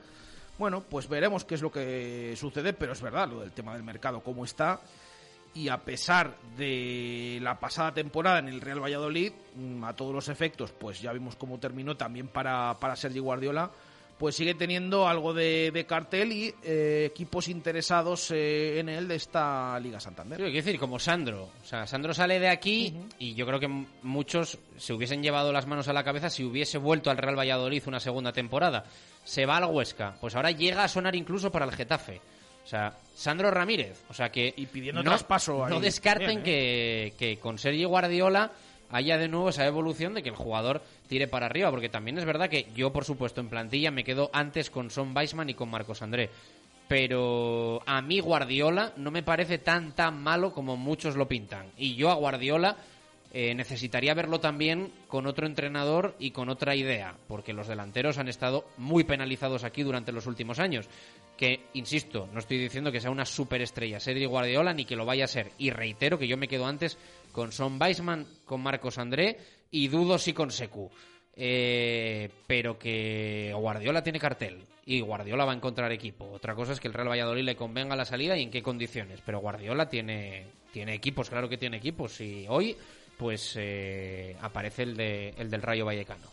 [0.56, 3.82] Bueno, pues veremos qué es lo que sucede, pero es verdad lo del tema del
[3.82, 4.80] mercado, cómo está.
[5.52, 10.28] Y a pesar de la pasada temporada en el Real Valladolid, mm, a todos los
[10.28, 13.70] efectos, pues ya vimos cómo terminó también para, para Sergio Guardiola
[14.18, 19.78] pues sigue teniendo algo de, cartel y eh, equipos interesados eh, en él de esta
[19.80, 20.38] Liga Santander.
[20.38, 21.50] quiero decir, como Sandro.
[21.62, 23.68] O sea, Sandro sale de aquí y yo creo que
[24.02, 27.82] muchos se hubiesen llevado las manos a la cabeza si hubiese vuelto al Real Valladolid
[27.86, 28.84] una segunda temporada.
[29.24, 30.16] Se va al Huesca.
[30.20, 32.20] Pues ahora llega a sonar incluso para el Getafe.
[32.64, 34.04] O sea, Sandro Ramírez.
[34.08, 34.52] O sea que.
[34.56, 35.68] Y pidiendo no, traspaso.
[35.68, 36.42] No descarten ¿eh?
[36.42, 38.52] que, que con Sergio Guardiola
[38.90, 42.24] haya de nuevo esa evolución de que el jugador tire para arriba, porque también es
[42.24, 45.70] verdad que yo, por supuesto, en plantilla me quedo antes con Son Weisman y con
[45.70, 46.30] Marcos André.
[46.86, 51.66] Pero a mí Guardiola no me parece tan tan malo como muchos lo pintan.
[51.78, 52.76] Y yo a Guardiola
[53.36, 58.28] eh, necesitaría verlo también con otro entrenador y con otra idea, porque los delanteros han
[58.28, 60.88] estado muy penalizados aquí durante los últimos años.
[61.36, 65.24] Que, insisto, no estoy diciendo que sea una superestrella Sergio Guardiola ni que lo vaya
[65.24, 65.50] a ser.
[65.58, 66.96] Y reitero que yo me quedo antes
[67.32, 69.36] con Son Weisman, con Marcos André
[69.68, 70.88] y dudo si con Secu.
[71.36, 76.30] Eh, pero que Guardiola tiene cartel y Guardiola va a encontrar equipo.
[76.30, 79.20] Otra cosa es que el Real Valladolid le convenga la salida y en qué condiciones.
[79.26, 82.20] Pero Guardiola tiene, tiene equipos, claro que tiene equipos.
[82.20, 82.76] Y hoy,
[83.16, 86.28] pues eh, aparece el, de, el del Rayo Vallecano.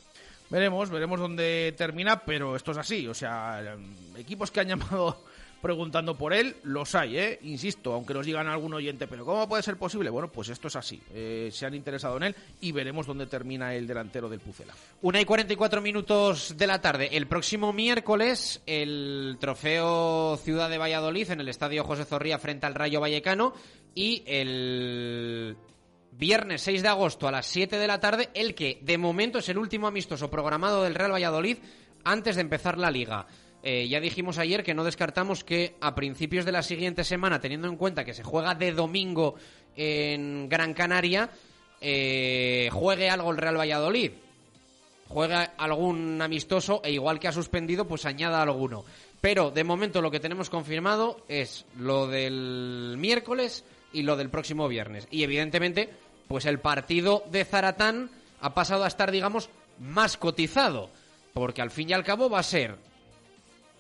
[0.52, 3.08] Veremos, veremos dónde termina, pero esto es así.
[3.08, 3.78] O sea,
[4.18, 5.24] equipos que han llamado
[5.62, 7.40] preguntando por él, los hay, ¿eh?
[7.44, 10.10] Insisto, aunque nos digan algún oyente, pero ¿cómo puede ser posible?
[10.10, 11.02] Bueno, pues esto es así.
[11.14, 14.74] Eh, se han interesado en él y veremos dónde termina el delantero del Pucela.
[15.04, 17.10] Una y 44 minutos de la tarde.
[17.14, 22.76] El próximo miércoles, el trofeo Ciudad de Valladolid en el Estadio José Zorrilla frente al
[22.76, 23.54] Rayo Vallecano
[23.96, 25.56] y el
[26.12, 29.50] viernes 6 de agosto a las 7 de la tarde, el que de momento es
[29.50, 31.58] el último amistoso programado del Real Valladolid
[32.04, 33.28] antes de empezar la liga.
[33.64, 37.68] Eh, ya dijimos ayer que no descartamos que a principios de la siguiente semana, teniendo
[37.68, 39.36] en cuenta que se juega de domingo
[39.76, 41.30] en Gran Canaria,
[41.80, 44.12] eh, juegue algo el Real Valladolid.
[45.08, 48.86] Juega algún amistoso e igual que ha suspendido, pues añada alguno.
[49.20, 54.68] Pero de momento lo que tenemos confirmado es lo del miércoles y lo del próximo
[54.68, 55.08] viernes.
[55.12, 55.90] Y evidentemente,
[56.28, 60.90] pues el partido de Zaratán ha pasado a estar, digamos, más cotizado.
[61.34, 62.78] Porque al fin y al cabo va a ser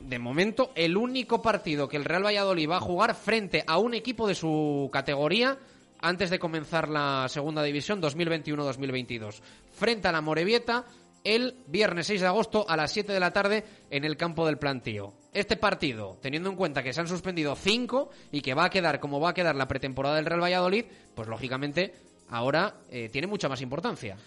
[0.07, 3.93] de momento, el único partido que el Real Valladolid va a jugar frente a un
[3.93, 5.57] equipo de su categoría
[6.01, 9.41] antes de comenzar la segunda división 2021-2022.
[9.71, 10.85] Frente a la Morevieta,
[11.23, 14.57] el viernes 6 de agosto a las 7 de la tarde en el campo del
[14.57, 15.13] plantío.
[15.33, 18.99] Este partido, teniendo en cuenta que se han suspendido 5 y que va a quedar
[18.99, 21.93] como va a quedar la pretemporada del Real Valladolid, pues lógicamente
[22.29, 24.17] ahora eh, tiene mucha más importancia.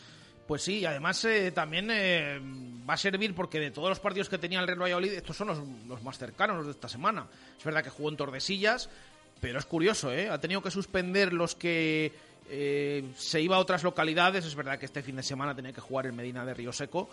[0.47, 2.39] Pues sí, además eh, también eh,
[2.89, 5.49] va a servir porque de todos los partidos que tenía el Real Valladolid, estos son
[5.89, 7.27] los, más cercanos, los de esta semana.
[7.59, 8.91] Es verdad que jugó en Tordesillas,
[9.41, 10.29] pero es curioso, ¿eh?
[10.29, 12.13] Ha tenido que suspender los que
[12.49, 14.45] eh, se iba a otras localidades.
[14.45, 17.09] Es verdad que este fin de semana tenía que jugar en Medina de Río Seco,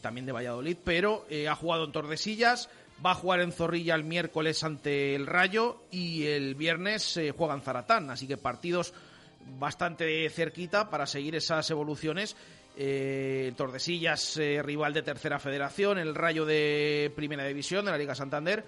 [0.00, 2.68] también de Valladolid, pero ha jugado en Tordesillas,
[3.04, 7.60] va a jugar en Zorrilla el miércoles ante el Rayo y el viernes juega en
[7.60, 8.10] Zaratán.
[8.10, 8.92] Así que partidos
[9.60, 12.36] bastante cerquita para seguir esas evoluciones
[12.78, 18.14] eh, Tordesillas, eh, rival de tercera federación, el Rayo de primera división de la Liga
[18.14, 18.64] Santander.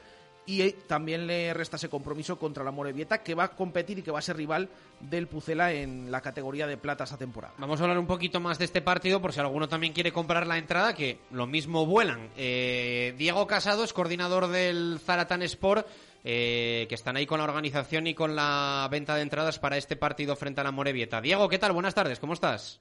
[0.48, 4.02] Y eh, también le resta ese compromiso contra la Morevieta, que va a competir y
[4.02, 7.52] que va a ser rival del Pucela en la categoría de plata esta temporada.
[7.58, 10.46] Vamos a hablar un poquito más de este partido, por si alguno también quiere comprar
[10.46, 12.30] la entrada, que lo mismo vuelan.
[12.34, 15.86] Eh, Diego Casado es coordinador del Zaratan Sport.
[16.22, 20.34] que están ahí con la organización y con la venta de entradas para este partido
[20.34, 21.20] frente a la Morevieta.
[21.20, 21.72] Diego, ¿qué tal?
[21.72, 22.80] Buenas tardes, ¿cómo estás?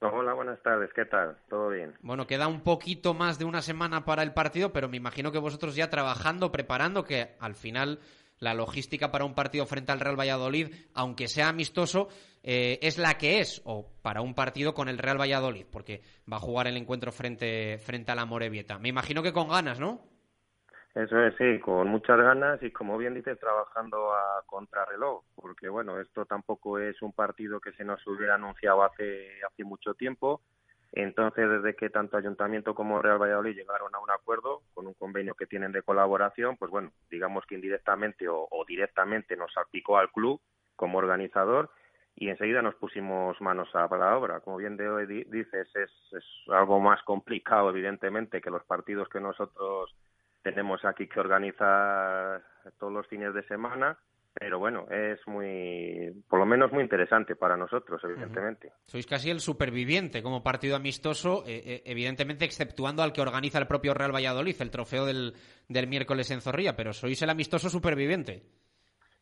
[0.00, 1.38] Hola, buenas tardes, ¿qué tal?
[1.48, 1.94] ¿Todo bien?
[2.02, 5.38] Bueno, queda un poquito más de una semana para el partido, pero me imagino que
[5.38, 8.00] vosotros ya trabajando, preparando, que al final
[8.38, 12.08] la logística para un partido frente al Real Valladolid, aunque sea amistoso,
[12.42, 16.36] eh, es la que es, o para un partido con el Real Valladolid, porque va
[16.36, 18.78] a jugar el encuentro frente, frente a la Morevieta.
[18.78, 20.15] Me imagino que con ganas, ¿no?
[20.96, 26.00] Eso es, sí, con muchas ganas y como bien dices, trabajando a contrarreloj, porque bueno,
[26.00, 30.40] esto tampoco es un partido que se nos hubiera anunciado hace, hace mucho tiempo.
[30.92, 35.34] Entonces, desde que tanto Ayuntamiento como Real Valladolid llegaron a un acuerdo con un convenio
[35.34, 40.40] que tienen de colaboración, pues bueno, digamos que indirectamente o, directamente nos salpicó al club
[40.76, 41.68] como organizador
[42.14, 44.40] y enseguida nos pusimos manos a la obra.
[44.40, 49.20] Como bien de hoy dices, es, es algo más complicado, evidentemente, que los partidos que
[49.20, 49.94] nosotros
[50.46, 52.40] tenemos aquí que organizar
[52.78, 53.98] todos los fines de semana,
[54.32, 58.70] pero bueno, es muy, por lo menos muy interesante para nosotros, evidentemente.
[58.86, 63.66] Sois casi el superviviente como partido amistoso, eh, eh, evidentemente exceptuando al que organiza el
[63.66, 65.34] propio Real Valladolid, el trofeo del,
[65.68, 68.44] del miércoles en Zorrilla, pero sois el amistoso superviviente.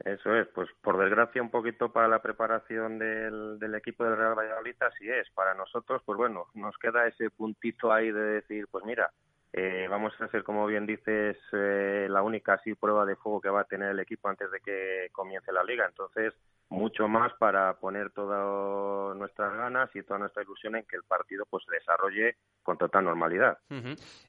[0.04, 4.34] Eso es, pues por desgracia un poquito para la preparación del, del equipo del Real
[4.34, 5.30] Valladolid así es.
[5.30, 9.10] Para nosotros, pues bueno, nos queda ese puntito ahí de decir, pues mira,
[9.56, 13.48] eh, vamos a ser, como bien dices, eh, la única así prueba de fuego que
[13.48, 15.86] va a tener el equipo antes de que comience la liga.
[15.86, 16.34] Entonces,
[16.70, 21.46] mucho más para poner todas nuestras ganas y toda nuestra ilusión en que el partido
[21.48, 23.58] pues se desarrolle con total normalidad.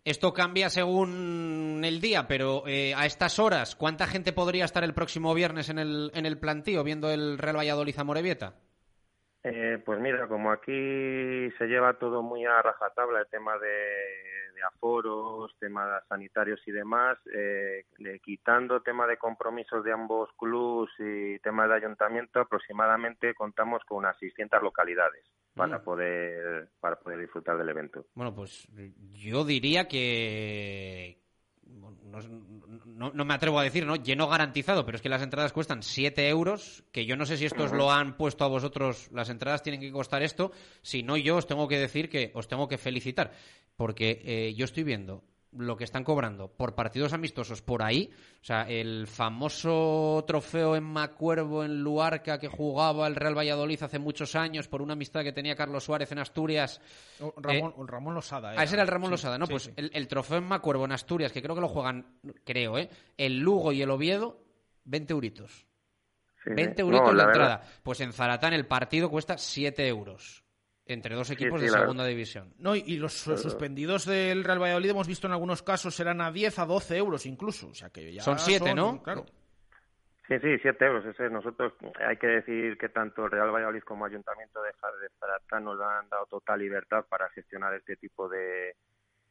[0.03, 4.93] Esto cambia según el día, pero eh, a estas horas, ¿cuánta gente podría estar el
[4.93, 8.53] próximo viernes en el, en el plantío viendo el Real Valladolid a?
[9.47, 10.71] Eh, pues mira, como aquí
[11.57, 17.19] se lleva todo muy a rajatabla, el tema de, de aforos, temas sanitarios y demás,
[17.31, 17.85] eh,
[18.23, 24.17] quitando tema de compromisos de ambos clubes y tema de ayuntamiento, aproximadamente contamos con unas
[24.17, 25.23] 600 localidades
[25.53, 25.83] para Mm.
[25.83, 28.05] poder para poder disfrutar del evento.
[28.15, 28.67] Bueno, pues
[29.13, 31.19] yo diría que.
[31.63, 32.64] bueno, No,
[32.95, 33.95] no- no me atrevo a decir, ¿no?
[33.95, 37.45] Lleno garantizado, pero es que las entradas cuestan 7 euros, que yo no sé si
[37.45, 41.17] esto os lo han puesto a vosotros, las entradas tienen que costar esto, si no
[41.17, 43.31] yo os tengo que decir que os tengo que felicitar,
[43.75, 45.23] porque eh, yo estoy viendo
[45.57, 50.83] lo que están cobrando por partidos amistosos por ahí, o sea, el famoso trofeo en
[50.83, 55.31] Macuervo, en Luarca, que jugaba el Real Valladolid hace muchos años por una amistad que
[55.33, 56.79] tenía Carlos Suárez en Asturias.
[57.19, 58.53] O- Ramón, o Ramón Losada.
[58.57, 59.45] Ah, ese era el Ramón Sí, Losada, ¿no?
[59.45, 59.71] sí, pues sí.
[59.75, 62.89] El, el trofeo en Macuervo, en Asturias, que creo que lo juegan, creo, ¿eh?
[63.17, 64.39] El Lugo y el Oviedo,
[64.85, 65.65] 20 euritos.
[66.43, 66.81] Sí, 20 sí.
[66.81, 67.63] euritos No, de la entrada.
[67.83, 70.43] Pues en Zaratán el partido cuesta 7 euros.
[70.87, 72.09] Entre dos equipos sí, de segunda verdad.
[72.09, 72.53] división.
[72.59, 76.59] No, y- los suspendidos del Real Valladolid hemos visto en algunos casos serán a 10
[76.59, 77.69] a 12 euros incluso.
[77.69, 79.01] O sea que ya Son siete, ¿no?
[79.01, 79.25] Claro.
[80.27, 81.05] Sí, sí, siete euros.
[81.05, 81.73] Ese, nosotros
[82.07, 85.79] hay que decir que tanto el Real Valladolid como Ayuntamiento de, Ja- de Zaratán nos
[85.81, 88.75] han dado total libertad para gestionar este tipo de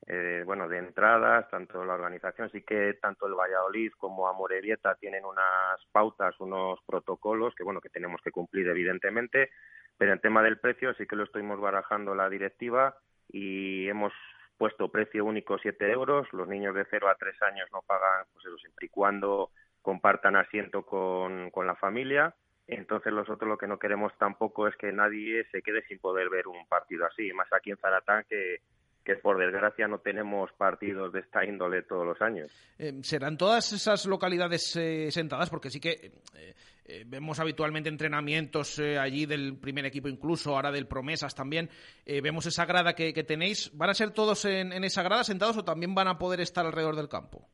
[0.07, 5.25] eh, bueno de entradas, tanto la organización sí que tanto el Valladolid como Amorebieta tienen
[5.25, 9.51] unas pautas, unos protocolos que bueno que tenemos que cumplir evidentemente,
[9.97, 12.97] pero en tema del precio sí que lo estuvimos barajando la directiva
[13.29, 14.13] y hemos
[14.57, 16.27] puesto precio único 7 euros.
[16.33, 19.51] Los niños de 0 a 3 años no pagan, pues eso, siempre y cuando
[19.83, 22.35] compartan asiento con, con la familia.
[22.67, 26.49] Entonces nosotros lo que no queremos tampoco es que nadie se quede sin poder ver
[26.49, 28.61] un partido así, más aquí en Zaratán que,
[29.05, 32.51] que por desgracia no tenemos partidos de esta índole todos los años.
[32.79, 35.51] Eh, ¿Serán todas esas localidades eh, sentadas?
[35.51, 36.55] Porque sí que eh,
[36.87, 41.69] eh, vemos habitualmente entrenamientos allí del primer equipo incluso, ahora del Promesas también.
[42.07, 43.71] Vemos esa grada que, tenéis.
[43.75, 46.97] ¿Van a ser todos en esa grada sentados o también van a poder estar alrededor
[46.97, 47.49] del campo?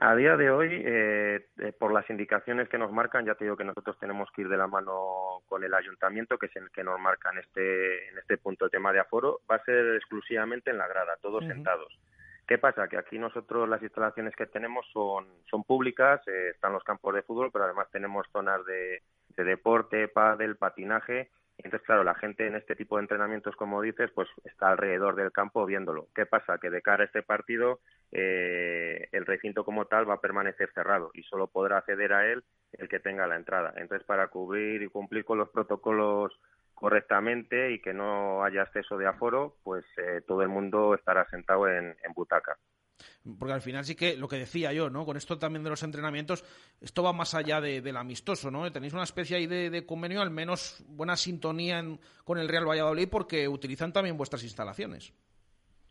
[0.00, 3.56] A día de hoy, eh, eh, por las indicaciones que nos marcan, ya te digo
[3.56, 6.84] que nosotros tenemos que ir de la mano con el ayuntamiento, que es el que
[6.84, 10.70] nos marca en este, en este punto el tema de aforo, va a ser exclusivamente
[10.70, 11.98] en la grada, todos sentados.
[12.46, 12.86] ¿Qué pasa?
[12.88, 17.22] Que aquí nosotros las instalaciones que tenemos son, son públicas, eh, están los campos de
[17.22, 19.02] fútbol, pero además tenemos zonas de,
[19.36, 21.30] de deporte, pádel, patinaje.
[21.58, 25.32] Entonces, claro, la gente en este tipo de entrenamientos, como dices, pues está alrededor del
[25.32, 26.08] campo viéndolo.
[26.14, 26.58] ¿Qué pasa?
[26.58, 27.80] Que de cara a este partido,
[28.10, 32.42] eh, el recinto como tal va a permanecer cerrado y solo podrá acceder a él
[32.72, 33.74] el que tenga la entrada.
[33.76, 36.32] Entonces, para cubrir y cumplir con los protocolos
[36.74, 41.68] correctamente y que no haya exceso de aforo, pues eh, todo el mundo estará sentado
[41.68, 42.58] en, en butaca.
[43.38, 45.04] Porque al final sí que lo que decía yo, ¿no?
[45.04, 46.44] Con esto también de los entrenamientos,
[46.80, 48.70] esto va más allá de- del amistoso, ¿no?
[48.72, 53.08] Tenéis una especie ahí de, convenio, al menos buena sintonía en- con el Real Valladolid
[53.10, 55.12] porque utilizan también vuestras instalaciones.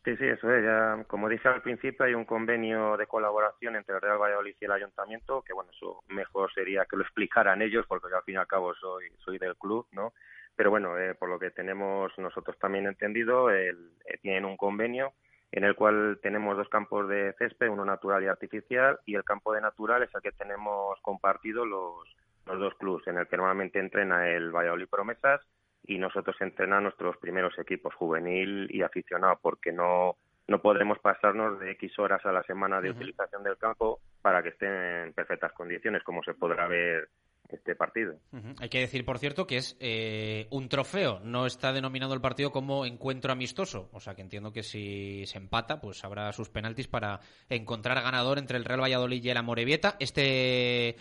[0.04, 0.64] Sí, sí, eso es.
[0.64, 4.64] Ya, como dije al principio, hay un convenio de colaboración entre el Real Valladolid y
[4.64, 8.38] el Ayuntamiento, que bueno, eso mejor sería que lo explicaran ellos, porque al fin y
[8.38, 10.12] al cabo soy, soy del club, ¿no?
[10.56, 15.12] Pero bueno, eh, por lo que tenemos nosotros también entendido, el- eh, tienen un convenio
[15.52, 19.52] en el cual tenemos dos campos de césped, uno natural y artificial, y el campo
[19.52, 22.08] de natural es el que tenemos compartido los,
[22.46, 25.42] los dos clubes, en el que normalmente entrena el Valladolid Promesas
[25.84, 30.16] y nosotros entrenamos nuestros primeros equipos, juvenil y aficionado, porque no,
[30.48, 34.50] no podremos pasarnos de X horas a la semana de utilización del campo para que
[34.50, 37.08] estén en perfectas condiciones, como se podrá ver
[37.52, 38.18] este partido.
[38.58, 41.20] Hay que decir, por cierto, que es eh, un trofeo.
[41.20, 43.88] No está denominado el partido como encuentro amistoso.
[43.92, 48.38] O sea que entiendo que si se empata, pues habrá sus penaltis para encontrar ganador
[48.38, 49.96] entre el Real Valladolid y el Amorebieta.
[49.98, 50.96] Este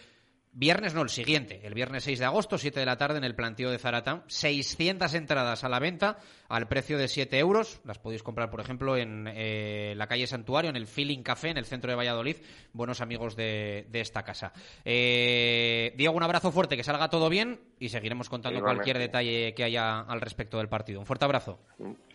[0.54, 1.62] viernes, no, el siguiente.
[1.64, 4.24] El viernes 6 de agosto, 7 de la tarde, en el plantío de Zaratán.
[4.28, 7.80] 600 entradas a la venta al precio de 7 euros.
[7.86, 11.58] Las podéis comprar, por ejemplo, en eh, la calle Santuario, en el Feeling Café, en
[11.58, 12.38] el centro de Valladolid.
[12.74, 14.54] Buenos amigos de, de esta casa.
[14.84, 19.64] Eh, Diego, un abrazo fuerte, que salga todo bien y seguiremos contando cualquier detalle que
[19.64, 21.00] haya al respecto del partido.
[21.00, 21.60] Un fuerte abrazo.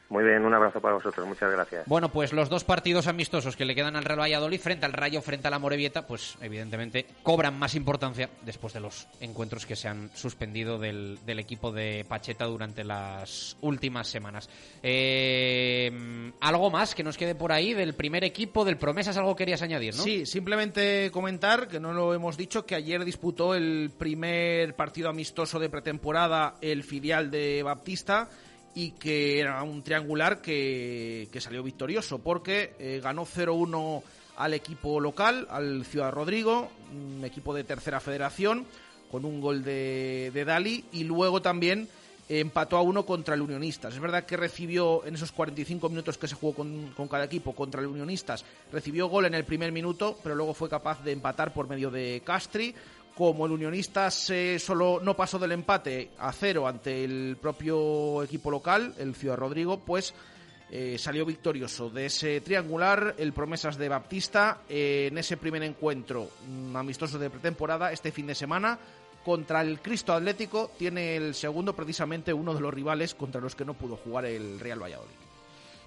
[0.09, 1.85] Muy bien, un abrazo para vosotros, muchas gracias.
[1.87, 5.21] Bueno, pues los dos partidos amistosos que le quedan al Real Valladolid frente al Rayo,
[5.21, 9.89] frente a la Morevieta, pues evidentemente cobran más importancia después de los encuentros que se
[9.89, 14.49] han suspendido del, del equipo de Pacheta durante las últimas semanas.
[14.83, 19.17] Eh, ¿Algo más que nos quede por ahí del primer equipo, del Promesas?
[19.17, 20.05] ¿Algo querías añadir, no?
[20.05, 25.59] Sí, simplemente comentar, que no lo hemos dicho, que ayer disputó el primer partido amistoso
[25.59, 28.29] de pretemporada el filial de Baptista
[28.77, 34.03] y que era un triangular que, que salió victorioso porque eh, ganó 0-1
[34.37, 38.66] al equipo local, al Ciudad Rodrigo, un equipo de tercera federación,
[39.11, 41.89] con un gol de, de Dali y luego también
[42.29, 43.95] empató a uno contra el Unionistas.
[43.95, 47.55] Es verdad que recibió en esos 45 minutos que se jugó con, con, cada equipo
[47.55, 51.55] contra el Unionistas, recibió gol en el primer minuto, pero luego fue capaz de empatar
[51.55, 52.74] por medio de Castri.
[53.17, 58.51] Como el Unionistas eh, solo no pasó del empate a cero ante el propio equipo
[58.51, 60.12] local, el Ciudad Rodrigo, pues
[60.71, 66.29] eh, salió victorioso de ese triangular el Promesas de Baptista eh, en ese primer encuentro
[66.47, 68.79] mm, amistoso de pretemporada este fin de semana
[69.25, 73.64] contra el Cristo Atlético tiene el segundo precisamente uno de los rivales contra los que
[73.64, 75.26] no pudo jugar el Real Valladolid.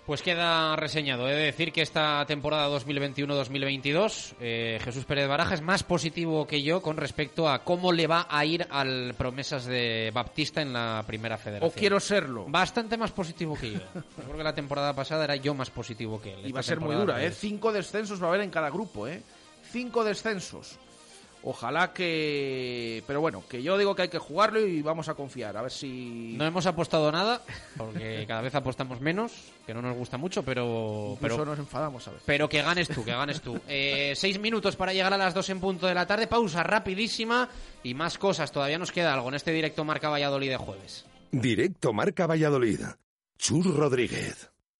[0.09, 1.29] Pues queda reseñado.
[1.29, 6.63] He de decir que esta temporada 2021-2022 eh, Jesús Pérez Baraja es más positivo que
[6.63, 11.03] yo con respecto a cómo le va a ir al promesas de Baptista en la
[11.05, 11.69] primera federación.
[11.69, 12.45] O quiero serlo.
[12.47, 13.79] Bastante más positivo que yo.
[14.25, 16.47] Creo que la temporada pasada era yo más positivo que él.
[16.47, 17.29] Y va a ser muy dura, ¿eh?
[17.29, 19.21] Cinco descensos va a haber en cada grupo, ¿eh?
[19.61, 20.79] Cinco descensos.
[21.43, 23.03] Ojalá que.
[23.07, 25.55] Pero bueno, que yo digo que hay que jugarlo y vamos a confiar.
[25.55, 26.35] A ver si.
[26.37, 27.41] No hemos apostado nada,
[27.77, 29.31] porque cada vez apostamos menos,
[29.65, 31.17] que no nos gusta mucho, pero.
[31.21, 32.23] pero nos enfadamos a veces.
[32.25, 33.59] Pero que ganes tú, que ganes tú.
[33.67, 36.27] Eh, seis minutos para llegar a las dos en punto de la tarde.
[36.27, 37.47] Pausa rapidísima
[37.83, 38.51] y más cosas.
[38.51, 41.05] Todavía nos queda algo en este directo Marca Valladolid de jueves.
[41.31, 42.81] Directo Marca Valladolid.
[43.37, 44.49] Chur Rodríguez.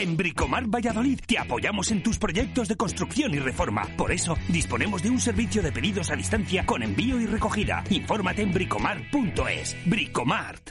[0.00, 3.86] En Bricomar Valladolid te apoyamos en tus proyectos de construcción y reforma.
[3.98, 7.84] Por eso disponemos de un servicio de pedidos a distancia con envío y recogida.
[7.90, 9.76] Infórmate en bricomart.es.
[9.84, 10.70] Bricomart.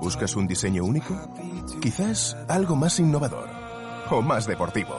[0.00, 1.14] ¿Buscas un diseño único?
[1.82, 3.50] Quizás algo más innovador
[4.10, 4.98] o más deportivo.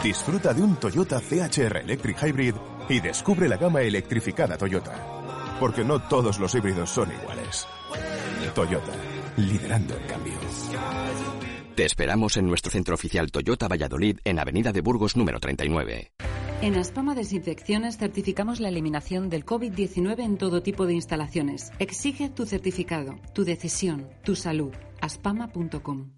[0.00, 2.54] Disfruta de un Toyota CHR Electric Hybrid
[2.88, 4.94] y descubre la gama electrificada Toyota.
[5.58, 7.66] Porque no todos los híbridos son iguales.
[8.54, 8.92] Toyota,
[9.36, 10.47] liderando el cambio.
[11.74, 16.12] Te esperamos en nuestro centro oficial Toyota Valladolid en Avenida de Burgos número 39.
[16.60, 21.70] En Aspama Desinfecciones certificamos la eliminación del COVID-19 en todo tipo de instalaciones.
[21.78, 24.72] Exige tu certificado, tu decisión, tu salud.
[25.00, 26.17] aspama.com.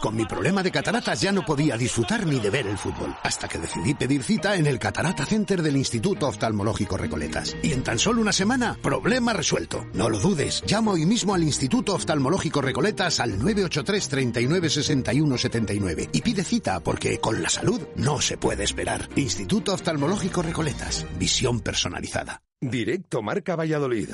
[0.00, 3.48] Con mi problema de cataratas ya no podía disfrutar ni de ver el fútbol, hasta
[3.48, 7.56] que decidí pedir cita en el Catarata Center del Instituto Oftalmológico Recoletas.
[7.62, 9.86] Y en tan solo una semana, problema resuelto.
[9.94, 16.10] No lo dudes, llama hoy mismo al Instituto Oftalmológico Recoletas al 983 39 61 79
[16.12, 19.08] y pide cita porque con la salud no se puede esperar.
[19.16, 22.42] Instituto Oftalmológico Recoletas, visión personalizada.
[22.60, 24.10] Directo Marca Valladolid.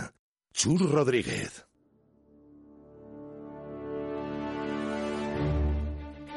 [0.52, 1.63] Chur Rodríguez.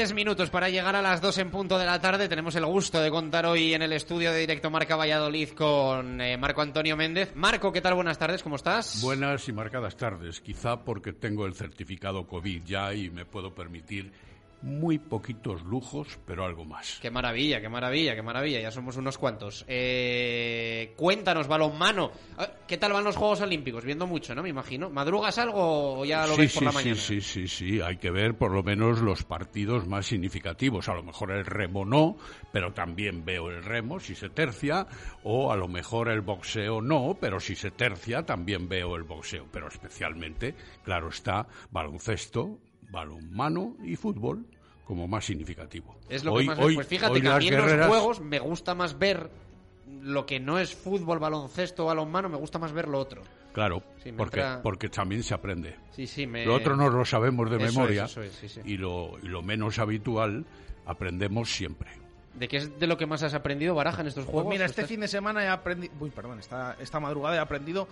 [0.00, 2.26] Tres minutos para llegar a las dos en punto de la tarde.
[2.26, 6.38] Tenemos el gusto de contar hoy en el estudio de Directo Marca Valladolid con eh,
[6.38, 7.32] Marco Antonio Méndez.
[7.34, 7.96] Marco, ¿qué tal?
[7.96, 9.02] Buenas tardes, ¿cómo estás?
[9.02, 10.40] Buenas y marcadas tardes.
[10.40, 14.10] Quizá porque tengo el certificado COVID ya y me puedo permitir
[14.62, 16.98] muy poquitos lujos, pero algo más.
[17.00, 18.60] Qué maravilla, qué maravilla, qué maravilla.
[18.60, 19.64] Ya somos unos cuantos.
[19.68, 22.10] Eh, cuéntanos, balonmano.
[22.36, 23.84] Ah, ¿Qué tal van los Juegos Olímpicos?
[23.84, 24.42] Viendo mucho, ¿no?
[24.42, 24.90] Me imagino.
[24.90, 27.00] ¿Madrugas algo o ya lo sí, ves por sí, la sí, mañana?
[27.00, 30.88] Sí, sí, sí, Hay que ver por lo menos los partidos más significativos.
[30.88, 32.16] A lo mejor el remo no,
[32.52, 34.86] pero también veo el remo si se tercia.
[35.22, 39.46] O a lo mejor el boxeo no, pero si se tercia también veo el boxeo.
[39.50, 40.54] Pero especialmente,
[40.84, 42.58] claro está, baloncesto,
[42.90, 44.44] balonmano y fútbol
[44.84, 45.96] como más significativo.
[46.08, 48.20] Es lo Hoy- que más hoy- Pues fíjate hoy que a mí en los juegos
[48.20, 49.30] me gusta más ver
[50.02, 53.22] lo que no es fútbol, baloncesto, balonmano, me gusta más ver lo otro.
[53.52, 55.74] Claro, Sí, porque, entra- porque también se aprende.
[55.92, 56.46] Sí, sí, me...
[56.46, 58.60] Lo otro no lo sabemos de Eso es, memoria eso es, sí, sí.
[58.64, 60.44] Y, lo, y lo menos habitual
[60.86, 61.90] aprendemos siempre.
[62.34, 64.44] ¿De qué es de lo que más has aprendido, Baraja, en estos juegos?
[64.44, 65.92] Pues mira, este Estás- fin de semana he aprendido.
[65.98, 67.88] Uy, perdón, esta, esta madrugada he aprendido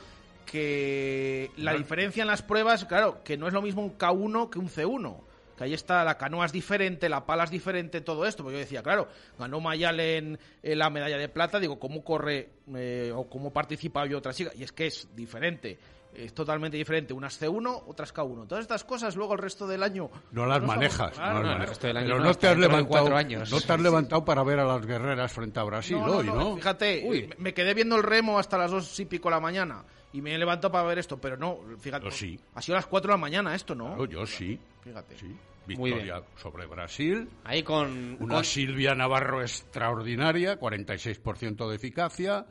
[0.51, 4.59] que la diferencia en las pruebas, claro, que no es lo mismo un K1 que
[4.59, 5.21] un C1.
[5.57, 8.45] Que ahí está, la canoa es diferente, la pala es diferente, todo esto.
[8.45, 13.13] Porque yo decía, claro, ganó Mayalen eh, la medalla de plata, digo, ¿cómo corre eh,
[13.15, 14.53] o cómo participa yo otra chica?
[14.55, 15.77] Y es que es diferente,
[16.15, 17.13] es totalmente diferente.
[17.13, 18.47] Unas C1, otras K1.
[18.47, 20.09] Todas estas cosas luego el resto del año.
[20.31, 21.69] No las sabemos- manejas, no las no, el manejas.
[21.71, 23.51] resto del año Pero no, no te has levantado, años.
[23.51, 26.27] no te has levantado para ver a las guerreras frente a Brasil No, no, hoy,
[26.27, 26.55] no, ¿no?
[26.57, 29.83] Fíjate, me- me quedé viendo el remo hasta las dos y pico de la mañana
[30.13, 32.07] y me he levantado para ver esto, pero no, fíjate.
[32.07, 32.39] Yo sí.
[32.55, 33.87] Ha sido a las 4 de la mañana esto, ¿no?
[33.89, 34.59] Claro, yo sí.
[34.83, 35.17] Fíjate.
[35.17, 35.35] Sí.
[35.67, 37.29] Victoria sobre Brasil.
[37.45, 38.17] Ahí con...
[38.21, 42.47] Una con- Silvia Navarro extraordinaria, 46% de eficacia.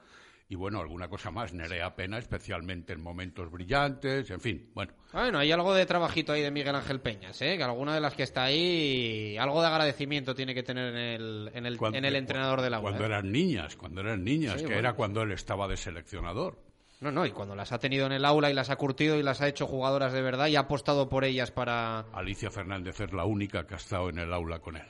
[0.50, 4.94] Y bueno, alguna cosa más, Nerea Pena, especialmente en momentos brillantes, en fin, bueno.
[5.12, 7.58] Bueno, hay algo de trabajito ahí de Miguel Ángel Peñas, ¿eh?
[7.58, 11.52] Que alguna de las que está ahí, algo de agradecimiento tiene que tener en el,
[11.54, 12.84] en el, Cuando- en el entrenador del aula.
[12.92, 13.08] Cuando ¿eh?
[13.08, 14.80] eran niñas, cuando eran niñas, Sí, que bueno.
[14.80, 16.58] era cuando él estaba de seleccionador.
[17.00, 19.24] No, no, y cuando las ha tenido en el aula y las ha curtido y
[19.24, 22.00] las ha hecho jugadoras de verdad y ha apostado por ellas para...
[22.14, 24.86] Alicia Fernández es la única que ha estado en el aula con él.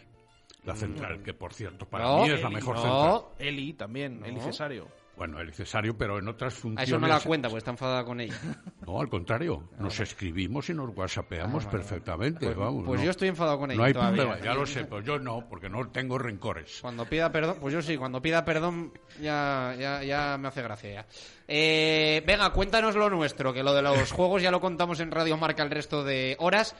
[0.63, 2.81] La central, que por cierto, para No, mí es la mejor no.
[2.81, 3.21] central.
[3.39, 4.87] Eli también, Eli Cesario.
[5.17, 6.87] Bueno, el Cesario, pero en otras A funciones.
[6.89, 8.35] eso no la cuenta, porque está enfadada con ella.
[8.87, 12.83] No, al contrario, nos escribimos y nos whatsappeamos Ah, vale, perfectamente, Pues- vamos.
[12.85, 13.05] pues no.
[13.05, 14.23] yo estoy enfadado con ella No hay todavía.
[14.23, 16.77] problema, ya lo sé, pero yo no, porque no tengo rencores.
[16.81, 20.93] Cuando pida perdón, pues yo sí, cuando pida perdón ya, ya, ya me hace gracia
[20.93, 21.05] ya.
[21.49, 25.35] Eh, venga, cuéntanos lo nuestro, que lo de los juegos ya lo contamos en Radio
[25.35, 26.73] Marca el resto de horas.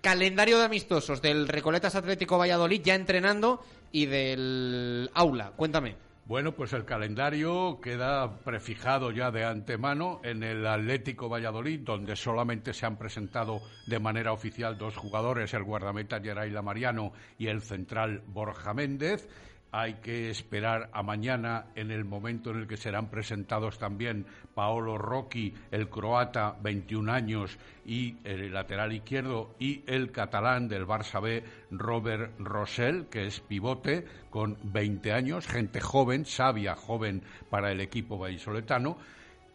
[0.00, 5.52] Calendario de amistosos del Recoletas Atlético Valladolid ya entrenando y del aula.
[5.56, 5.96] Cuéntame.
[6.26, 12.72] Bueno, pues el calendario queda prefijado ya de antemano en el Atlético Valladolid, donde solamente
[12.72, 18.22] se han presentado de manera oficial dos jugadores, el guardameta Geraila Mariano y el central
[18.26, 19.28] Borja Méndez.
[19.76, 24.96] Hay que esperar a mañana en el momento en el que serán presentados también Paolo
[24.98, 31.42] Rocchi, el croata, 21 años, y el lateral izquierdo, y el catalán del Barça B,
[31.72, 38.16] Robert Rosell, que es pivote, con 20 años, gente joven, sabia, joven para el equipo
[38.16, 38.96] vallisoletano.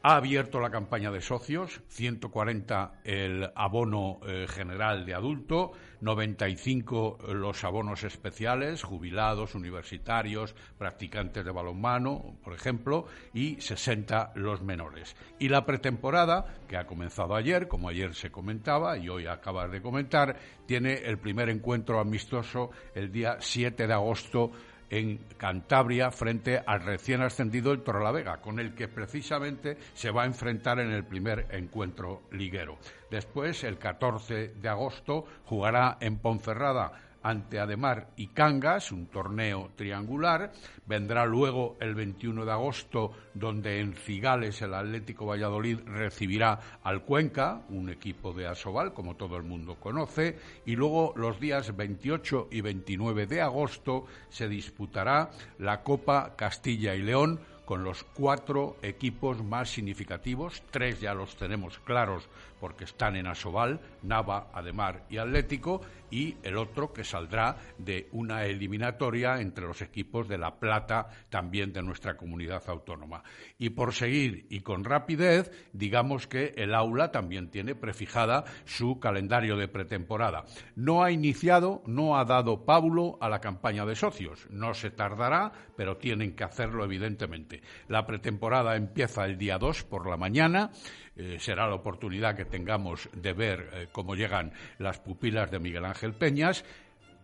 [0.02, 7.66] Ha abierto la campaña de socios, 140 el abono eh, general de adulto, 95 los
[7.66, 15.18] abonos especiales, jubilados, universitarios, practicantes de balonmano, por ejemplo, y 60 los menores.
[15.38, 19.82] Y la pretemporada, que ha comenzado ayer, como ayer se comentaba y hoy acabas de
[19.82, 24.52] comentar, tiene el primer encuentro amistoso el día 7 de agosto
[24.90, 30.28] en Cantabria frente al recién ascendido el Torrelavega, con el que precisamente se va a
[30.28, 32.78] enfrentar en el primer encuentro liguero.
[33.10, 40.52] Después, el 14 de agosto, jugará en Ponferrada ante Ademar y Cangas, un torneo triangular.
[40.86, 47.62] Vendrá luego el 21 de agosto, donde en Cigales el Atlético Valladolid recibirá al Cuenca,
[47.70, 50.38] un equipo de Asobal, como todo el mundo conoce.
[50.66, 57.02] Y luego los días 28 y 29 de agosto se disputará la Copa Castilla y
[57.02, 57.40] León
[57.70, 62.28] con los cuatro equipos más significativos, tres ya los tenemos claros
[62.60, 65.82] porque están en Asobal, Nava, Ademar y Atlético,
[66.12, 71.72] y el otro que saldrá de una eliminatoria entre los equipos de La Plata, también
[71.72, 73.24] de nuestra comunidad autónoma.
[73.58, 79.56] Y por seguir y con rapidez, digamos que el aula también tiene prefijada su calendario
[79.58, 80.46] de pretemporada.
[80.76, 84.48] No ha iniciado, no ha dado Paulo a la campaña de socios.
[84.50, 87.62] No se tardará, pero tienen que hacerlo evidentemente.
[87.88, 90.72] La pretemporada empieza el día 2 por la mañana.
[91.20, 95.84] Eh, será la oportunidad que tengamos de ver eh, cómo llegan las pupilas de Miguel
[95.84, 96.64] Ángel Peñas.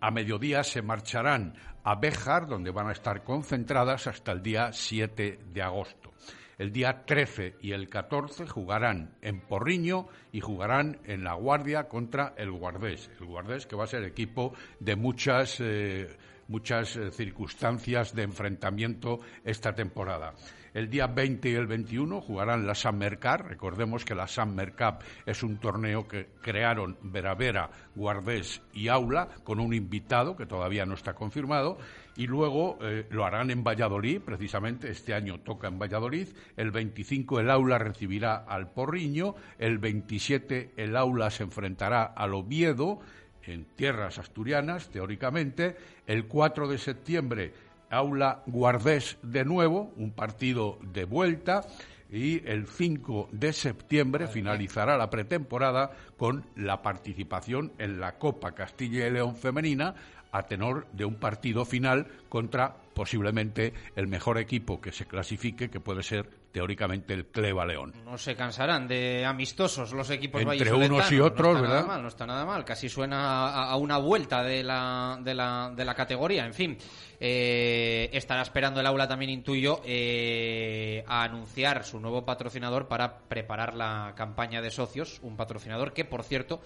[0.01, 5.39] A mediodía se marcharán a Béjar, donde van a estar concentradas hasta el día 7
[5.45, 6.11] de agosto.
[6.57, 12.33] El día 13 y el 14 jugarán en Porriño y jugarán en La Guardia contra
[12.35, 13.09] el Guardés.
[13.21, 16.17] El Guardés que va a ser equipo de muchas, eh,
[16.49, 20.33] muchas circunstancias de enfrentamiento esta temporada.
[20.75, 23.47] El día 20 y el 21 jugarán la Summer Cup.
[23.47, 29.61] Recordemos que la Summer Cup es un torneo que crearon Veravera, Guardés y Aula con
[29.61, 31.77] un invitado que todavía no está confirmado.
[32.17, 36.27] Y luego eh, lo harán en Valladolid, precisamente este año toca en Valladolid.
[36.57, 39.35] El 25 el Aula recibirá al Porriño.
[39.57, 42.99] El 27 el Aula se enfrentará al Oviedo
[43.47, 45.77] en tierras asturianas, teóricamente.
[46.05, 47.53] El 4 de septiembre,
[47.89, 51.65] Aula Guardés de nuevo, un partido de vuelta.
[52.11, 59.07] Y el 5 de septiembre finalizará la pretemporada con la participación en la Copa Castilla
[59.07, 59.95] y León Femenina
[60.37, 65.79] a tenor de un partido final contra posiblemente el mejor equipo que se clasifique, que
[65.79, 67.93] puede ser teóricamente el Cleva León.
[68.05, 71.75] No se cansarán de amistosos los equipos Entre unos y otros, no está ¿verdad?
[71.81, 75.35] Nada mal, no está nada mal, casi suena a, a una vuelta de la, de
[75.35, 76.45] la, de la categoría.
[76.45, 76.77] En fin,
[77.19, 83.75] eh, estará esperando el aula también, intuyo, eh, a anunciar su nuevo patrocinador para preparar
[83.75, 85.19] la campaña de socios.
[85.21, 86.61] Un patrocinador que, por cierto,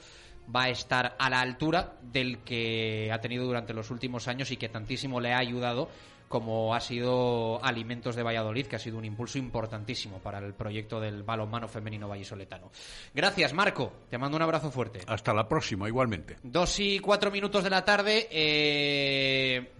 [0.55, 4.57] va a estar a la altura del que ha tenido durante los últimos años y
[4.57, 5.89] que tantísimo le ha ayudado
[6.29, 10.99] como ha sido Alimentos de Valladolid, que ha sido un impulso importantísimo para el proyecto
[11.01, 12.69] del balonmano femenino vallisoletano.
[13.15, 13.91] Gracias, Marco.
[14.09, 15.01] Te mando un abrazo fuerte.
[15.07, 16.37] Hasta la próxima, igualmente.
[16.43, 18.27] Dos y cuatro minutos de la tarde.
[18.31, 19.71] eh,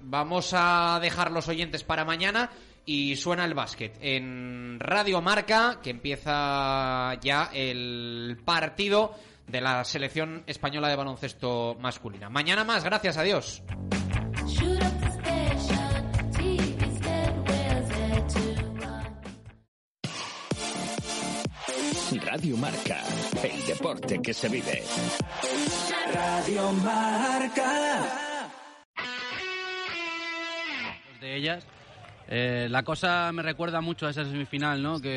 [0.00, 2.50] vamos a dejar los oyentes para mañana
[2.84, 9.14] y suena el básquet en Radio Marca, que empieza ya el partido
[9.46, 12.28] de la selección española de baloncesto masculina.
[12.30, 13.62] Mañana más, gracias a Dios.
[22.24, 23.02] Radio Marca,
[23.42, 24.82] el deporte que se vive.
[26.12, 28.22] Radio Marca.
[31.20, 31.64] de ellas.
[32.28, 35.00] Eh, la cosa me recuerda mucho a esa semifinal, ¿no?
[35.00, 35.10] Que